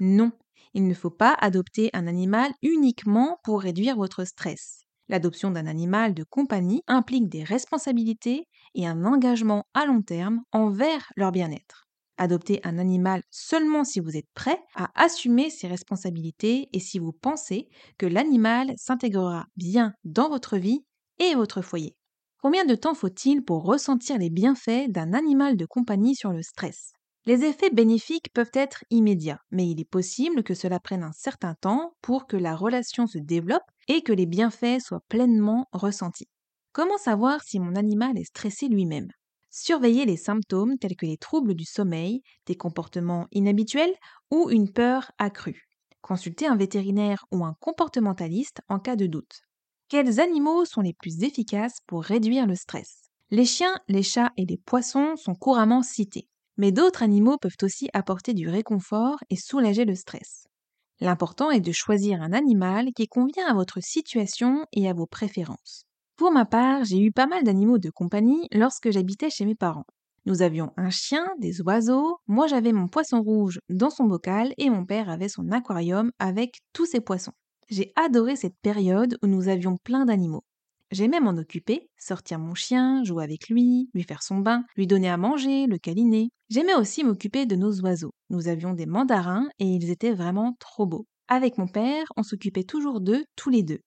Non, 0.00 0.32
il 0.76 0.86
ne 0.86 0.94
faut 0.94 1.10
pas 1.10 1.34
adopter 1.40 1.90
un 1.92 2.06
animal 2.06 2.52
uniquement 2.62 3.38
pour 3.44 3.60
réduire 3.62 3.96
votre 3.96 4.24
stress. 4.24 4.82
L'adoption 5.08 5.50
d'un 5.50 5.66
animal 5.66 6.14
de 6.14 6.24
compagnie 6.24 6.82
implique 6.86 7.28
des 7.28 7.44
responsabilités 7.44 8.46
et 8.74 8.86
un 8.86 9.04
engagement 9.04 9.64
à 9.74 9.86
long 9.86 10.02
terme 10.02 10.42
envers 10.52 11.10
leur 11.16 11.32
bien-être. 11.32 11.88
Adoptez 12.18 12.60
un 12.64 12.78
animal 12.78 13.22
seulement 13.30 13.84
si 13.84 14.00
vous 14.00 14.16
êtes 14.16 14.30
prêt 14.34 14.60
à 14.74 14.90
assumer 14.94 15.50
ses 15.50 15.68
responsabilités 15.68 16.68
et 16.72 16.80
si 16.80 16.98
vous 16.98 17.12
pensez 17.12 17.68
que 17.98 18.06
l'animal 18.06 18.72
s'intégrera 18.76 19.46
bien 19.56 19.94
dans 20.04 20.28
votre 20.28 20.56
vie 20.56 20.84
et 21.18 21.34
votre 21.34 21.62
foyer. 21.62 21.96
Combien 22.38 22.64
de 22.64 22.74
temps 22.74 22.94
faut-il 22.94 23.44
pour 23.44 23.64
ressentir 23.64 24.18
les 24.18 24.30
bienfaits 24.30 24.88
d'un 24.90 25.12
animal 25.12 25.56
de 25.56 25.66
compagnie 25.66 26.14
sur 26.14 26.32
le 26.32 26.42
stress? 26.42 26.92
Les 27.26 27.44
effets 27.44 27.70
bénéfiques 27.70 28.32
peuvent 28.32 28.52
être 28.54 28.84
immédiats, 28.90 29.40
mais 29.50 29.68
il 29.68 29.80
est 29.80 29.84
possible 29.90 30.42
que 30.42 30.54
cela 30.54 30.80
prenne 30.80 31.02
un 31.02 31.12
certain 31.12 31.54
temps 31.54 31.92
pour 32.00 32.26
que 32.26 32.36
la 32.36 32.54
relation 32.56 33.06
se 33.06 33.18
développe 33.18 33.64
et 33.88 34.02
que 34.02 34.12
les 34.12 34.26
bienfaits 34.26 34.80
soient 34.80 35.02
pleinement 35.08 35.66
ressentis. 35.72 36.28
Comment 36.72 36.98
savoir 36.98 37.42
si 37.42 37.58
mon 37.58 37.74
animal 37.74 38.16
est 38.16 38.24
stressé 38.24 38.68
lui-même? 38.68 39.08
Surveillez 39.50 40.04
les 40.04 40.16
symptômes 40.16 40.78
tels 40.78 40.96
que 40.96 41.06
les 41.06 41.16
troubles 41.16 41.54
du 41.54 41.64
sommeil, 41.64 42.22
des 42.46 42.56
comportements 42.56 43.26
inhabituels 43.32 43.94
ou 44.30 44.50
une 44.50 44.72
peur 44.72 45.10
accrue. 45.18 45.64
Consultez 46.02 46.46
un 46.46 46.56
vétérinaire 46.56 47.24
ou 47.32 47.44
un 47.44 47.54
comportementaliste 47.60 48.60
en 48.68 48.78
cas 48.78 48.96
de 48.96 49.06
doute. 49.06 49.40
Quels 49.88 50.20
animaux 50.20 50.64
sont 50.64 50.82
les 50.82 50.94
plus 50.94 51.22
efficaces 51.24 51.78
pour 51.86 52.04
réduire 52.04 52.46
le 52.46 52.54
stress? 52.54 53.10
Les 53.30 53.46
chiens, 53.46 53.76
les 53.88 54.02
chats 54.04 54.32
et 54.36 54.44
les 54.46 54.58
poissons 54.58 55.16
sont 55.16 55.34
couramment 55.34 55.82
cités. 55.82 56.28
Mais 56.56 56.72
d'autres 56.72 57.02
animaux 57.02 57.38
peuvent 57.38 57.56
aussi 57.62 57.88
apporter 57.92 58.34
du 58.34 58.48
réconfort 58.48 59.18
et 59.30 59.36
soulager 59.36 59.84
le 59.84 59.94
stress. 59.94 60.46
L'important 61.00 61.50
est 61.50 61.60
de 61.60 61.72
choisir 61.72 62.22
un 62.22 62.32
animal 62.32 62.92
qui 62.94 63.06
convient 63.06 63.46
à 63.46 63.54
votre 63.54 63.82
situation 63.82 64.64
et 64.72 64.88
à 64.88 64.94
vos 64.94 65.06
préférences. 65.06 65.84
Pour 66.16 66.32
ma 66.32 66.46
part, 66.46 66.84
j'ai 66.84 66.98
eu 66.98 67.12
pas 67.12 67.26
mal 67.26 67.44
d'animaux 67.44 67.78
de 67.78 67.90
compagnie 67.90 68.48
lorsque 68.52 68.90
j'habitais 68.90 69.28
chez 69.28 69.44
mes 69.44 69.54
parents. 69.54 69.84
Nous 70.24 70.42
avions 70.42 70.72
un 70.76 70.90
chien, 70.90 71.26
des 71.38 71.60
oiseaux, 71.60 72.18
moi 72.26 72.46
j'avais 72.46 72.72
mon 72.72 72.88
poisson 72.88 73.22
rouge 73.22 73.60
dans 73.68 73.90
son 73.90 74.04
bocal 74.04 74.54
et 74.56 74.70
mon 74.70 74.84
père 74.86 75.10
avait 75.10 75.28
son 75.28 75.52
aquarium 75.52 76.10
avec 76.18 76.62
tous 76.72 76.86
ses 76.86 77.00
poissons. 77.00 77.32
J'ai 77.68 77.92
adoré 77.96 78.34
cette 78.34 78.56
période 78.62 79.18
où 79.22 79.26
nous 79.26 79.48
avions 79.48 79.76
plein 79.76 80.06
d'animaux. 80.06 80.42
J'aimais 80.92 81.20
m'en 81.20 81.36
occuper, 81.36 81.90
sortir 81.98 82.38
mon 82.38 82.54
chien, 82.54 83.02
jouer 83.02 83.24
avec 83.24 83.48
lui, 83.48 83.90
lui 83.92 84.04
faire 84.04 84.22
son 84.22 84.38
bain, 84.38 84.64
lui 84.76 84.86
donner 84.86 85.08
à 85.08 85.16
manger, 85.16 85.66
le 85.66 85.78
câliner. 85.78 86.30
J'aimais 86.48 86.74
aussi 86.74 87.02
m'occuper 87.02 87.44
de 87.44 87.56
nos 87.56 87.80
oiseaux. 87.80 88.12
Nous 88.30 88.46
avions 88.46 88.72
des 88.72 88.86
mandarins 88.86 89.48
et 89.58 89.66
ils 89.66 89.90
étaient 89.90 90.14
vraiment 90.14 90.54
trop 90.60 90.86
beaux. 90.86 91.06
Avec 91.28 91.58
mon 91.58 91.66
père, 91.66 92.06
on 92.16 92.22
s'occupait 92.22 92.62
toujours 92.62 93.00
d'eux 93.00 93.24
tous 93.34 93.50
les 93.50 93.64
deux. 93.64 93.80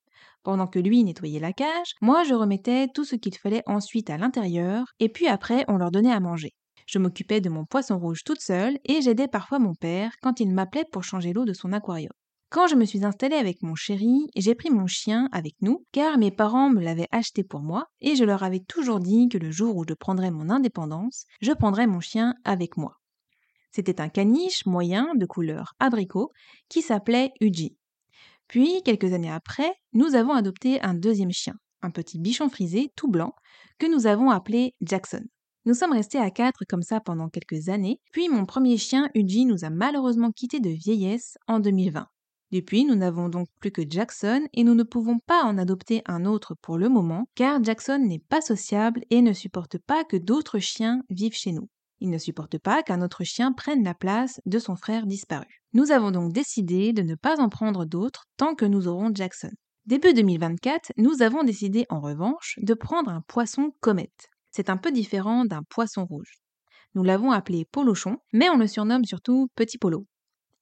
Pendant 0.44 0.68
que 0.68 0.80
lui 0.80 1.04
nettoyait 1.06 1.40
la 1.40 1.54
cage, 1.54 1.94
moi 2.02 2.24
je 2.26 2.34
remettais 2.34 2.88
tout 2.94 3.06
ce 3.06 3.16
qu'il 3.16 3.38
fallait 3.38 3.64
ensuite 3.66 4.10
à 4.10 4.18
l'intérieur, 4.18 4.86
et 5.00 5.08
puis 5.08 5.28
après 5.28 5.64
on 5.70 5.78
leur 5.78 5.92
donnait 5.92 6.12
à 6.12 6.20
manger. 6.20 6.52
Je 6.86 7.00
m'occupais 7.00 7.40
de 7.40 7.50
mon 7.50 7.66
poisson 7.66 7.98
rouge 7.98 8.24
toute 8.26 8.42
seule 8.42 8.78
et 8.84 9.02
j'aidais 9.02 9.28
parfois 9.28 9.60
mon 9.60 9.76
père 9.76 10.12
quand 10.22 10.40
il 10.42 10.52
m'appelait 10.52 10.86
pour 10.92 11.04
changer 11.04 11.32
l'eau 11.32 11.46
de 11.46 11.54
son 11.54 11.72
aquarium. 11.72 12.12
Quand 12.52 12.66
je 12.66 12.74
me 12.74 12.86
suis 12.86 13.06
installée 13.06 13.36
avec 13.36 13.62
mon 13.62 13.76
chéri, 13.76 14.28
j'ai 14.36 14.56
pris 14.56 14.72
mon 14.72 14.88
chien 14.88 15.30
avec 15.32 15.54
nous, 15.62 15.86
car 15.92 16.18
mes 16.18 16.32
parents 16.32 16.72
me 16.72 16.82
l'avaient 16.82 17.08
acheté 17.12 17.44
pour 17.44 17.60
moi, 17.60 17.86
et 18.02 18.16
je 18.16 18.24
leur 18.24 18.42
avais 18.42 18.62
toujours 18.62 19.00
dit 19.00 19.30
que 19.30 19.38
le 19.38 19.52
jour 19.52 19.76
où 19.76 19.86
je 19.88 19.94
prendrais 19.94 20.32
mon 20.32 20.50
indépendance, 20.50 21.26
je 21.42 21.52
prendrais 21.52 21.86
mon 21.86 22.00
chien 22.00 22.34
avec 22.46 22.76
moi. 22.76 22.96
C'était 23.72 24.02
un 24.02 24.10
caniche 24.10 24.66
moyen 24.66 25.14
de 25.14 25.28
couleur 25.28 25.76
abricot 25.80 26.32
qui 26.70 26.82
s'appelait 26.82 27.34
Uji. 27.40 27.78
Puis, 28.48 28.82
quelques 28.84 29.14
années 29.14 29.32
après, 29.32 29.72
nous 29.94 30.16
avons 30.16 30.34
adopté 30.34 30.82
un 30.82 30.96
deuxième 30.96 31.32
chien, 31.32 31.54
un 31.84 31.92
petit 31.92 32.18
bichon 32.18 32.50
frisé 32.50 32.92
tout 32.96 33.12
blanc, 33.12 33.36
que 33.78 33.86
nous 33.86 34.08
avons 34.08 34.32
appelé 34.32 34.74
Jackson. 34.82 35.22
Nous 35.66 35.76
sommes 35.76 35.94
restés 35.94 36.18
à 36.18 36.32
quatre 36.32 36.64
comme 36.68 36.82
ça 36.82 37.00
pendant 37.00 37.30
quelques 37.30 37.70
années, 37.70 38.00
puis 38.12 38.28
mon 38.28 38.48
premier 38.48 38.78
chien, 38.78 39.08
Uji, 39.14 39.46
nous 39.46 39.66
a 39.66 39.70
malheureusement 39.70 40.32
quittés 40.32 40.60
de 40.60 40.72
vieillesse 40.72 41.38
en 41.48 41.60
2020. 41.60 42.08
Depuis, 42.52 42.84
nous 42.84 42.96
n'avons 42.96 43.30
donc 43.30 43.48
plus 43.60 43.70
que 43.72 43.84
Jackson 43.88 44.48
et 44.54 44.64
nous 44.64 44.74
ne 44.74 44.84
pouvons 44.84 45.20
pas 45.20 45.44
en 45.44 45.60
adopter 45.60 46.02
un 46.08 46.26
autre 46.26 46.56
pour 46.62 46.80
le 46.80 46.90
moment 46.90 47.28
car 47.36 47.64
Jackson 47.64 48.00
n'est 48.00 48.24
pas 48.28 48.42
sociable 48.42 49.04
et 49.12 49.22
ne 49.22 49.34
supporte 49.34 49.78
pas 49.78 50.04
que 50.04 50.18
d'autres 50.18 50.58
chiens 50.58 51.04
vivent 51.12 51.36
chez 51.36 51.52
nous. 51.52 51.70
Il 52.00 52.10
ne 52.10 52.18
supporte 52.18 52.58
pas 52.58 52.82
qu'un 52.82 53.02
autre 53.04 53.24
chien 53.24 53.52
prenne 53.52 53.84
la 53.84 53.94
place 53.94 54.42
de 54.48 54.58
son 54.58 54.76
frère 54.76 55.06
disparu. 55.06 55.62
Nous 55.74 55.92
avons 55.92 56.10
donc 56.10 56.34
décidé 56.34 56.92
de 56.92 57.04
ne 57.04 57.14
pas 57.14 57.40
en 57.40 57.50
prendre 57.50 57.86
d'autres 57.86 58.26
tant 58.36 58.56
que 58.56 58.66
nous 58.66 58.88
aurons 58.88 59.14
Jackson. 59.14 59.52
Début 59.86 60.14
2024, 60.14 60.94
nous 60.98 61.22
avons 61.22 61.44
décidé 61.44 61.86
en 61.90 62.00
revanche 62.00 62.58
de 62.62 62.74
prendre 62.74 63.12
un 63.12 63.22
poisson 63.22 63.74
comète. 63.80 64.30
C'est 64.50 64.72
un 64.72 64.78
peu 64.78 64.92
différent 64.92 65.46
d'un 65.46 65.62
poisson 65.70 66.06
rouge. 66.06 66.40
Nous 66.96 67.04
l'avons 67.04 67.32
appelé 67.32 67.66
Polochon, 67.66 68.18
mais 68.34 68.50
on 68.50 68.58
le 68.58 68.66
surnomme 68.66 69.06
surtout 69.06 69.50
Petit 69.56 69.78
Polo 69.78 70.08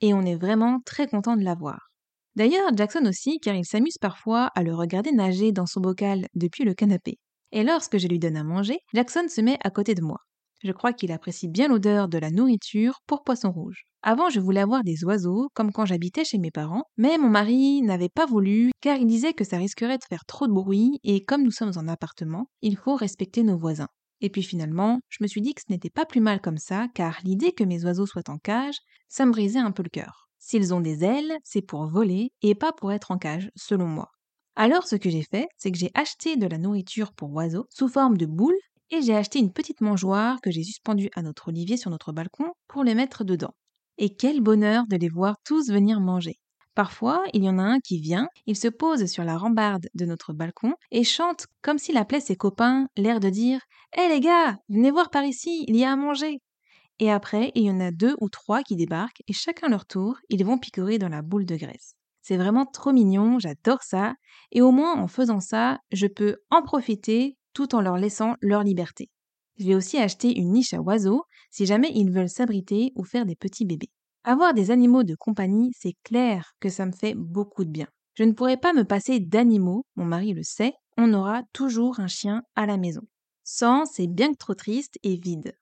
et 0.01 0.13
on 0.13 0.21
est 0.21 0.35
vraiment 0.35 0.79
très 0.85 1.07
content 1.07 1.35
de 1.35 1.43
l'avoir. 1.43 1.89
D'ailleurs, 2.35 2.69
Jackson 2.75 3.05
aussi, 3.05 3.39
car 3.39 3.55
il 3.55 3.65
s'amuse 3.65 3.97
parfois 3.99 4.51
à 4.55 4.63
le 4.63 4.75
regarder 4.75 5.11
nager 5.11 5.51
dans 5.51 5.65
son 5.65 5.81
bocal 5.81 6.27
depuis 6.35 6.63
le 6.63 6.73
canapé. 6.73 7.17
Et 7.51 7.63
lorsque 7.63 7.97
je 7.97 8.07
lui 8.07 8.19
donne 8.19 8.37
à 8.37 8.43
manger, 8.43 8.79
Jackson 8.93 9.25
se 9.27 9.41
met 9.41 9.57
à 9.63 9.71
côté 9.71 9.95
de 9.95 10.03
moi. 10.03 10.17
Je 10.63 10.71
crois 10.71 10.93
qu'il 10.93 11.11
apprécie 11.11 11.47
bien 11.47 11.67
l'odeur 11.67 12.07
de 12.07 12.17
la 12.17 12.31
nourriture 12.31 12.99
pour 13.05 13.23
poisson 13.23 13.51
rouge. 13.51 13.83
Avant, 14.01 14.29
je 14.29 14.39
voulais 14.39 14.61
avoir 14.61 14.83
des 14.83 15.03
oiseaux, 15.03 15.49
comme 15.53 15.71
quand 15.71 15.85
j'habitais 15.85 16.25
chez 16.25 16.37
mes 16.37 16.51
parents, 16.51 16.83
mais 16.97 17.17
mon 17.17 17.29
mari 17.29 17.81
n'avait 17.81 18.09
pas 18.09 18.25
voulu 18.25 18.71
car 18.81 18.97
il 18.97 19.07
disait 19.07 19.33
que 19.33 19.43
ça 19.43 19.57
risquerait 19.57 19.97
de 19.97 20.03
faire 20.07 20.25
trop 20.25 20.47
de 20.47 20.53
bruit 20.53 20.99
et 21.03 21.23
comme 21.25 21.43
nous 21.43 21.51
sommes 21.51 21.73
en 21.75 21.87
appartement, 21.87 22.47
il 22.61 22.77
faut 22.77 22.95
respecter 22.95 23.43
nos 23.43 23.57
voisins. 23.57 23.89
Et 24.21 24.29
puis 24.29 24.43
finalement, 24.43 24.99
je 25.09 25.19
me 25.21 25.27
suis 25.27 25.41
dit 25.41 25.53
que 25.53 25.61
ce 25.61 25.71
n'était 25.71 25.89
pas 25.89 26.05
plus 26.05 26.21
mal 26.21 26.41
comme 26.41 26.57
ça, 26.57 26.87
car 26.93 27.19
l'idée 27.23 27.51
que 27.51 27.63
mes 27.63 27.83
oiseaux 27.85 28.05
soient 28.05 28.29
en 28.29 28.37
cage, 28.37 28.77
ça 29.07 29.25
me 29.25 29.31
brisait 29.31 29.59
un 29.59 29.71
peu 29.71 29.83
le 29.83 29.89
cœur. 29.89 30.29
S'ils 30.39 30.73
ont 30.73 30.81
des 30.81 31.03
ailes, 31.03 31.37
c'est 31.43 31.61
pour 31.61 31.87
voler 31.87 32.31
et 32.41 32.55
pas 32.55 32.71
pour 32.71 32.91
être 32.91 33.11
en 33.11 33.17
cage, 33.17 33.49
selon 33.55 33.85
moi. 33.85 34.11
Alors 34.55 34.87
ce 34.87 34.95
que 34.95 35.09
j'ai 35.09 35.23
fait, 35.23 35.47
c'est 35.57 35.71
que 35.71 35.77
j'ai 35.77 35.91
acheté 35.93 36.35
de 36.35 36.47
la 36.47 36.57
nourriture 36.57 37.13
pour 37.13 37.31
oiseaux 37.33 37.67
sous 37.69 37.87
forme 37.87 38.17
de 38.17 38.25
boules 38.25 38.57
et 38.89 39.01
j'ai 39.01 39.15
acheté 39.15 39.39
une 39.39 39.53
petite 39.53 39.81
mangeoire 39.81 40.39
que 40.41 40.49
j'ai 40.49 40.63
suspendue 40.63 41.09
à 41.15 41.21
notre 41.21 41.49
olivier 41.49 41.77
sur 41.77 41.91
notre 41.91 42.11
balcon 42.11 42.53
pour 42.67 42.83
les 42.83 42.95
mettre 42.95 43.23
dedans. 43.23 43.53
Et 43.97 44.15
quel 44.15 44.41
bonheur 44.41 44.85
de 44.87 44.95
les 44.95 45.09
voir 45.09 45.35
tous 45.43 45.69
venir 45.69 45.99
manger. 45.99 46.39
Parfois, 46.77 47.23
il 47.33 47.43
y 47.43 47.49
en 47.49 47.57
a 47.57 47.63
un 47.63 47.79
qui 47.79 47.99
vient, 47.99 48.29
il 48.45 48.55
se 48.55 48.67
pose 48.67 49.07
sur 49.07 49.23
la 49.23 49.35
rambarde 49.35 49.87
de 49.95 50.05
notre 50.05 50.31
balcon 50.31 50.75
et 50.91 51.03
chante 51.03 51.47
comme 51.63 51.79
s'il 51.79 51.97
appelait 51.97 52.19
ses 52.19 52.35
copains, 52.35 52.87
l'air 52.95 53.19
de 53.19 53.31
dire 53.31 53.61
Hé 53.97 54.07
les 54.09 54.19
gars, 54.19 54.59
venez 54.69 54.91
voir 54.91 55.09
par 55.09 55.23
ici, 55.23 55.65
il 55.67 55.75
y 55.75 55.83
a 55.83 55.91
à 55.91 55.95
manger. 55.95 56.39
Et 56.99 57.11
après, 57.11 57.51
il 57.55 57.63
y 57.63 57.71
en 57.71 57.79
a 57.79 57.89
deux 57.89 58.15
ou 58.21 58.29
trois 58.29 58.61
qui 58.61 58.75
débarquent 58.75 59.23
et 59.27 59.33
chacun 59.33 59.69
leur 59.69 59.87
tour, 59.87 60.19
ils 60.29 60.45
vont 60.45 60.59
picorer 60.59 60.99
dans 60.99 61.09
la 61.09 61.23
boule 61.23 61.47
de 61.47 61.55
graisse. 61.55 61.95
C'est 62.21 62.37
vraiment 62.37 62.67
trop 62.67 62.93
mignon, 62.93 63.39
j'adore 63.39 63.81
ça, 63.81 64.13
et 64.51 64.61
au 64.61 64.69
moins 64.69 65.01
en 65.01 65.07
faisant 65.07 65.39
ça, 65.39 65.79
je 65.91 66.05
peux 66.05 66.35
en 66.51 66.61
profiter 66.61 67.39
tout 67.53 67.73
en 67.73 67.81
leur 67.81 67.97
laissant 67.97 68.35
leur 68.39 68.61
liberté. 68.61 69.09
Je 69.57 69.65
vais 69.65 69.73
aussi 69.73 69.97
acheter 69.97 70.37
une 70.37 70.51
niche 70.51 70.75
à 70.75 70.81
oiseaux 70.81 71.23
si 71.49 71.65
jamais 71.65 71.89
ils 71.95 72.11
veulent 72.11 72.29
s'abriter 72.29 72.91
ou 72.95 73.03
faire 73.03 73.25
des 73.25 73.35
petits 73.35 73.65
bébés. 73.65 73.89
Avoir 74.29 74.53
des 74.53 74.71
animaux 74.71 75.03
de 75.03 75.15
compagnie, 75.15 75.71
c'est 75.73 75.95
clair 76.03 76.51
que 76.59 76.67
ça 76.67 76.85
me 76.85 76.91
fait 76.91 77.13
beaucoup 77.15 77.63
de 77.63 77.69
bien. 77.69 77.87
Je 78.13 78.25
ne 78.25 78.33
pourrais 78.33 78.57
pas 78.57 78.73
me 78.73 78.83
passer 78.83 79.21
d'animaux, 79.21 79.85
mon 79.95 80.03
mari 80.03 80.33
le 80.33 80.43
sait, 80.43 80.73
on 80.97 81.13
aura 81.13 81.43
toujours 81.53 82.01
un 82.01 82.07
chien 82.07 82.43
à 82.53 82.65
la 82.65 82.75
maison. 82.75 83.03
Sans, 83.45 83.85
c'est 83.85 84.07
bien 84.07 84.33
que 84.33 84.37
trop 84.37 84.53
triste 84.53 84.99
et 85.01 85.15
vide. 85.15 85.55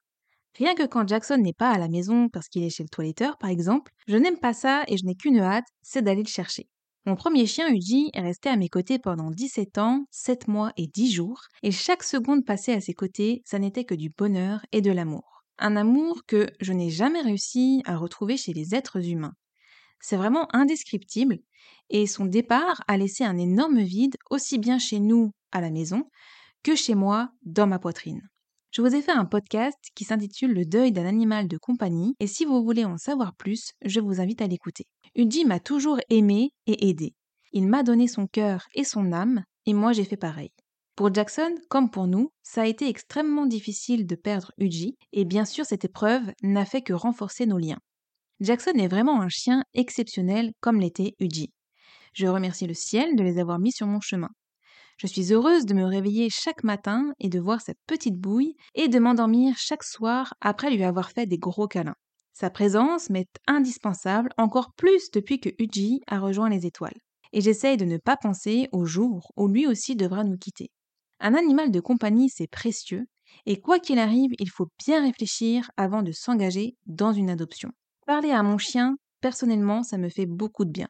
Rien 0.56 0.74
que 0.74 0.84
quand 0.84 1.06
Jackson 1.06 1.36
n'est 1.36 1.52
pas 1.52 1.70
à 1.70 1.78
la 1.78 1.86
maison 1.86 2.28
parce 2.28 2.48
qu'il 2.48 2.64
est 2.64 2.70
chez 2.70 2.82
le 2.82 2.88
toiletteur, 2.88 3.38
par 3.38 3.50
exemple, 3.50 3.92
je 4.08 4.16
n'aime 4.16 4.40
pas 4.40 4.52
ça 4.52 4.82
et 4.88 4.96
je 4.96 5.04
n'ai 5.04 5.14
qu'une 5.14 5.38
hâte, 5.38 5.68
c'est 5.82 6.02
d'aller 6.02 6.24
le 6.24 6.28
chercher. 6.28 6.68
Mon 7.04 7.14
premier 7.14 7.46
chien, 7.46 7.72
Uji, 7.72 8.10
est 8.14 8.20
resté 8.20 8.48
à 8.48 8.56
mes 8.56 8.68
côtés 8.68 8.98
pendant 8.98 9.30
17 9.30 9.78
ans, 9.78 10.06
7 10.10 10.48
mois 10.48 10.72
et 10.76 10.88
10 10.88 11.12
jours, 11.12 11.42
et 11.62 11.70
chaque 11.70 12.02
seconde 12.02 12.44
passée 12.44 12.72
à 12.72 12.80
ses 12.80 12.94
côtés, 12.94 13.42
ça 13.44 13.60
n'était 13.60 13.84
que 13.84 13.94
du 13.94 14.10
bonheur 14.10 14.66
et 14.72 14.80
de 14.80 14.90
l'amour. 14.90 15.35
Un 15.58 15.76
amour 15.76 16.24
que 16.26 16.48
je 16.60 16.72
n'ai 16.72 16.90
jamais 16.90 17.20
réussi 17.20 17.82
à 17.86 17.96
retrouver 17.96 18.36
chez 18.36 18.52
les 18.52 18.74
êtres 18.74 19.08
humains. 19.08 19.34
C'est 20.00 20.16
vraiment 20.16 20.54
indescriptible, 20.54 21.38
et 21.88 22.06
son 22.06 22.26
départ 22.26 22.82
a 22.88 22.96
laissé 22.96 23.24
un 23.24 23.38
énorme 23.38 23.80
vide 23.80 24.16
aussi 24.30 24.58
bien 24.58 24.78
chez 24.78 25.00
nous, 25.00 25.32
à 25.52 25.60
la 25.60 25.70
maison, 25.70 26.04
que 26.62 26.74
chez 26.74 26.94
moi, 26.94 27.30
dans 27.42 27.66
ma 27.66 27.78
poitrine. 27.78 28.22
Je 28.72 28.82
vous 28.82 28.94
ai 28.94 29.00
fait 29.00 29.12
un 29.12 29.24
podcast 29.24 29.78
qui 29.94 30.04
s'intitule 30.04 30.52
Le 30.52 30.66
deuil 30.66 30.92
d'un 30.92 31.06
animal 31.06 31.48
de 31.48 31.56
compagnie, 31.56 32.14
et 32.20 32.26
si 32.26 32.44
vous 32.44 32.62
voulez 32.62 32.84
en 32.84 32.98
savoir 32.98 33.34
plus, 33.34 33.72
je 33.82 34.00
vous 34.00 34.20
invite 34.20 34.42
à 34.42 34.46
l'écouter. 34.46 34.86
Uji 35.14 35.46
m'a 35.46 35.60
toujours 35.60 35.98
aimé 36.10 36.50
et 36.66 36.88
aidé. 36.88 37.14
Il 37.52 37.68
m'a 37.68 37.82
donné 37.82 38.06
son 38.06 38.26
cœur 38.26 38.66
et 38.74 38.84
son 38.84 39.12
âme, 39.12 39.44
et 39.64 39.72
moi 39.72 39.92
j'ai 39.92 40.04
fait 40.04 40.18
pareil. 40.18 40.50
Pour 40.96 41.12
Jackson, 41.12 41.54
comme 41.68 41.90
pour 41.90 42.06
nous, 42.06 42.30
ça 42.42 42.62
a 42.62 42.66
été 42.66 42.88
extrêmement 42.88 43.44
difficile 43.44 44.06
de 44.06 44.14
perdre 44.14 44.52
Uji, 44.56 44.96
et 45.12 45.26
bien 45.26 45.44
sûr 45.44 45.66
cette 45.66 45.84
épreuve 45.84 46.32
n'a 46.42 46.64
fait 46.64 46.80
que 46.80 46.94
renforcer 46.94 47.44
nos 47.44 47.58
liens. 47.58 47.80
Jackson 48.40 48.72
est 48.78 48.88
vraiment 48.88 49.20
un 49.20 49.28
chien 49.28 49.62
exceptionnel 49.74 50.52
comme 50.62 50.80
l'était 50.80 51.12
Uji. 51.20 51.52
Je 52.14 52.26
remercie 52.26 52.66
le 52.66 52.72
ciel 52.72 53.14
de 53.14 53.22
les 53.22 53.38
avoir 53.38 53.58
mis 53.58 53.72
sur 53.72 53.86
mon 53.86 54.00
chemin. 54.00 54.30
Je 54.96 55.06
suis 55.06 55.34
heureuse 55.34 55.66
de 55.66 55.74
me 55.74 55.84
réveiller 55.84 56.30
chaque 56.30 56.64
matin 56.64 57.12
et 57.20 57.28
de 57.28 57.40
voir 57.40 57.60
cette 57.60 57.80
petite 57.86 58.16
bouille 58.16 58.54
et 58.74 58.88
de 58.88 58.98
m'endormir 58.98 59.54
chaque 59.58 59.84
soir 59.84 60.32
après 60.40 60.70
lui 60.70 60.82
avoir 60.82 61.10
fait 61.10 61.26
des 61.26 61.36
gros 61.36 61.68
câlins. 61.68 61.96
Sa 62.32 62.48
présence 62.48 63.10
m'est 63.10 63.28
indispensable 63.46 64.30
encore 64.38 64.72
plus 64.74 65.10
depuis 65.10 65.40
que 65.40 65.50
Uji 65.58 66.00
a 66.06 66.20
rejoint 66.20 66.48
les 66.48 66.64
étoiles. 66.64 66.98
Et 67.34 67.42
j'essaye 67.42 67.76
de 67.76 67.84
ne 67.84 67.98
pas 67.98 68.16
penser 68.16 68.70
au 68.72 68.86
jour 68.86 69.30
où 69.36 69.46
lui 69.46 69.66
aussi 69.66 69.94
devra 69.94 70.24
nous 70.24 70.38
quitter. 70.38 70.70
Un 71.20 71.34
animal 71.34 71.70
de 71.70 71.80
compagnie, 71.80 72.28
c'est 72.28 72.46
précieux, 72.46 73.06
et 73.46 73.60
quoi 73.60 73.78
qu'il 73.78 73.98
arrive, 73.98 74.32
il 74.38 74.50
faut 74.50 74.68
bien 74.84 75.02
réfléchir 75.02 75.70
avant 75.76 76.02
de 76.02 76.12
s'engager 76.12 76.76
dans 76.86 77.12
une 77.12 77.30
adoption. 77.30 77.70
Parler 78.06 78.30
à 78.30 78.42
mon 78.42 78.58
chien, 78.58 78.96
personnellement, 79.20 79.82
ça 79.82 79.98
me 79.98 80.08
fait 80.08 80.26
beaucoup 80.26 80.64
de 80.64 80.70
bien. 80.70 80.88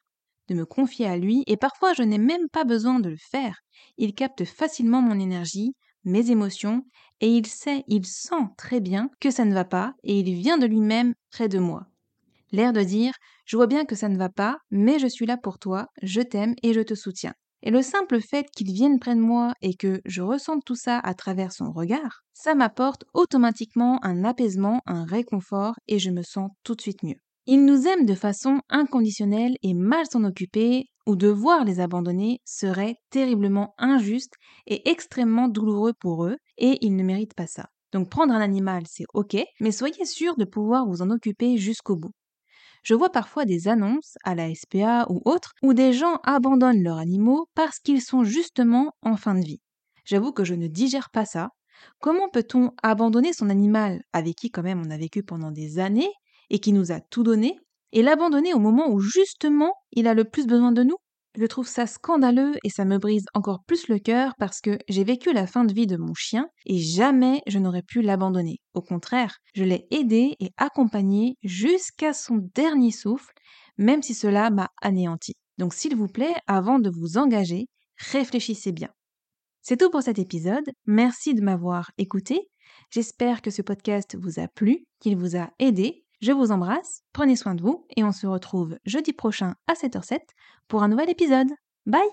De 0.48 0.54
me 0.54 0.66
confier 0.66 1.06
à 1.06 1.16
lui, 1.16 1.42
et 1.46 1.56
parfois 1.56 1.92
je 1.92 2.02
n'ai 2.02 2.18
même 2.18 2.48
pas 2.50 2.64
besoin 2.64 3.00
de 3.00 3.10
le 3.10 3.16
faire. 3.16 3.60
Il 3.98 4.14
capte 4.14 4.44
facilement 4.44 5.02
mon 5.02 5.18
énergie, 5.18 5.74
mes 6.04 6.30
émotions, 6.30 6.84
et 7.20 7.28
il 7.28 7.46
sait, 7.46 7.84
il 7.88 8.06
sent 8.06 8.44
très 8.56 8.80
bien 8.80 9.10
que 9.20 9.30
ça 9.30 9.44
ne 9.44 9.54
va 9.54 9.64
pas, 9.64 9.94
et 10.04 10.20
il 10.20 10.34
vient 10.34 10.58
de 10.58 10.66
lui-même 10.66 11.14
près 11.30 11.48
de 11.48 11.58
moi. 11.58 11.86
L'air 12.52 12.72
de 12.72 12.82
dire 12.82 13.14
Je 13.44 13.56
vois 13.56 13.66
bien 13.66 13.84
que 13.84 13.96
ça 13.96 14.08
ne 14.08 14.18
va 14.18 14.28
pas, 14.28 14.58
mais 14.70 14.98
je 14.98 15.06
suis 15.06 15.26
là 15.26 15.36
pour 15.36 15.58
toi, 15.58 15.88
je 16.02 16.20
t'aime 16.20 16.54
et 16.62 16.72
je 16.72 16.80
te 16.80 16.94
soutiens. 16.94 17.34
Et 17.66 17.72
le 17.72 17.82
simple 17.82 18.20
fait 18.20 18.46
qu'il 18.54 18.72
vienne 18.72 19.00
près 19.00 19.16
de 19.16 19.20
moi 19.20 19.52
et 19.60 19.74
que 19.74 20.00
je 20.04 20.22
ressente 20.22 20.64
tout 20.64 20.76
ça 20.76 21.00
à 21.00 21.14
travers 21.14 21.50
son 21.50 21.72
regard, 21.72 22.22
ça 22.32 22.54
m'apporte 22.54 23.02
automatiquement 23.12 23.98
un 24.04 24.22
apaisement, 24.22 24.82
un 24.86 25.04
réconfort 25.04 25.74
et 25.88 25.98
je 25.98 26.12
me 26.12 26.22
sens 26.22 26.52
tout 26.62 26.76
de 26.76 26.80
suite 26.80 27.02
mieux. 27.02 27.16
Il 27.46 27.64
nous 27.64 27.88
aime 27.88 28.06
de 28.06 28.14
façon 28.14 28.60
inconditionnelle 28.68 29.56
et 29.64 29.74
mal 29.74 30.06
s'en 30.06 30.22
occuper 30.22 30.84
ou 31.08 31.16
devoir 31.16 31.64
les 31.64 31.80
abandonner 31.80 32.38
serait 32.44 32.94
terriblement 33.10 33.74
injuste 33.78 34.34
et 34.68 34.88
extrêmement 34.88 35.48
douloureux 35.48 35.94
pour 35.98 36.24
eux, 36.24 36.36
et 36.58 36.78
ils 36.82 36.94
ne 36.94 37.02
méritent 37.02 37.34
pas 37.34 37.48
ça. 37.48 37.66
Donc 37.92 38.08
prendre 38.08 38.32
un 38.32 38.40
animal, 38.40 38.84
c'est 38.86 39.06
ok, 39.12 39.38
mais 39.58 39.72
soyez 39.72 40.04
sûr 40.04 40.36
de 40.36 40.44
pouvoir 40.44 40.86
vous 40.86 41.02
en 41.02 41.10
occuper 41.10 41.56
jusqu'au 41.56 41.96
bout. 41.96 42.12
Je 42.86 42.94
vois 42.94 43.10
parfois 43.10 43.44
des 43.46 43.66
annonces 43.66 44.16
à 44.22 44.36
la 44.36 44.54
SPA 44.54 45.06
ou 45.10 45.20
autres 45.24 45.54
où 45.60 45.74
des 45.74 45.92
gens 45.92 46.20
abandonnent 46.22 46.84
leurs 46.84 46.98
animaux 46.98 47.48
parce 47.56 47.80
qu'ils 47.80 48.00
sont 48.00 48.22
justement 48.22 48.92
en 49.02 49.16
fin 49.16 49.34
de 49.34 49.44
vie. 49.44 49.60
J'avoue 50.04 50.30
que 50.30 50.44
je 50.44 50.54
ne 50.54 50.68
digère 50.68 51.10
pas 51.10 51.24
ça. 51.24 51.50
Comment 52.00 52.28
peut-on 52.28 52.70
abandonner 52.84 53.32
son 53.32 53.50
animal 53.50 54.02
avec 54.12 54.36
qui 54.36 54.52
quand 54.52 54.62
même 54.62 54.80
on 54.86 54.90
a 54.92 54.96
vécu 54.98 55.24
pendant 55.24 55.50
des 55.50 55.80
années 55.80 56.12
et 56.48 56.60
qui 56.60 56.72
nous 56.72 56.92
a 56.92 57.00
tout 57.00 57.24
donné 57.24 57.58
et 57.90 58.02
l'abandonner 58.02 58.54
au 58.54 58.60
moment 58.60 58.88
où 58.88 59.00
justement 59.00 59.74
il 59.90 60.06
a 60.06 60.14
le 60.14 60.22
plus 60.22 60.46
besoin 60.46 60.70
de 60.70 60.84
nous? 60.84 60.96
Je 61.38 61.44
trouve 61.44 61.68
ça 61.68 61.86
scandaleux 61.86 62.54
et 62.64 62.70
ça 62.70 62.86
me 62.86 62.96
brise 62.96 63.26
encore 63.34 63.62
plus 63.66 63.88
le 63.88 63.98
cœur 63.98 64.32
parce 64.38 64.62
que 64.62 64.78
j'ai 64.88 65.04
vécu 65.04 65.34
la 65.34 65.46
fin 65.46 65.64
de 65.64 65.74
vie 65.74 65.86
de 65.86 65.98
mon 65.98 66.14
chien 66.14 66.48
et 66.64 66.78
jamais 66.78 67.42
je 67.46 67.58
n'aurais 67.58 67.82
pu 67.82 68.00
l'abandonner. 68.00 68.56
Au 68.72 68.80
contraire, 68.80 69.36
je 69.54 69.62
l'ai 69.62 69.86
aidé 69.90 70.34
et 70.40 70.50
accompagné 70.56 71.36
jusqu'à 71.42 72.14
son 72.14 72.48
dernier 72.54 72.90
souffle, 72.90 73.34
même 73.76 74.02
si 74.02 74.14
cela 74.14 74.48
m'a 74.48 74.70
anéanti. 74.80 75.34
Donc 75.58 75.74
s'il 75.74 75.94
vous 75.94 76.08
plaît, 76.08 76.34
avant 76.46 76.78
de 76.78 76.88
vous 76.88 77.18
engager, 77.18 77.66
réfléchissez 77.98 78.72
bien. 78.72 78.88
C'est 79.60 79.76
tout 79.76 79.90
pour 79.90 80.02
cet 80.02 80.18
épisode. 80.18 80.70
Merci 80.86 81.34
de 81.34 81.42
m'avoir 81.42 81.90
écouté. 81.98 82.48
J'espère 82.90 83.42
que 83.42 83.50
ce 83.50 83.60
podcast 83.60 84.16
vous 84.18 84.40
a 84.40 84.48
plu, 84.48 84.86
qu'il 85.00 85.18
vous 85.18 85.36
a 85.36 85.50
aidé 85.58 86.05
je 86.20 86.32
vous 86.32 86.50
embrasse, 86.50 87.02
prenez 87.12 87.36
soin 87.36 87.54
de 87.54 87.62
vous 87.62 87.86
et 87.96 88.04
on 88.04 88.12
se 88.12 88.26
retrouve 88.26 88.78
jeudi 88.84 89.12
prochain 89.12 89.54
à 89.66 89.74
7h07 89.74 90.20
pour 90.68 90.82
un 90.82 90.88
nouvel 90.88 91.10
épisode. 91.10 91.48
Bye 91.86 92.08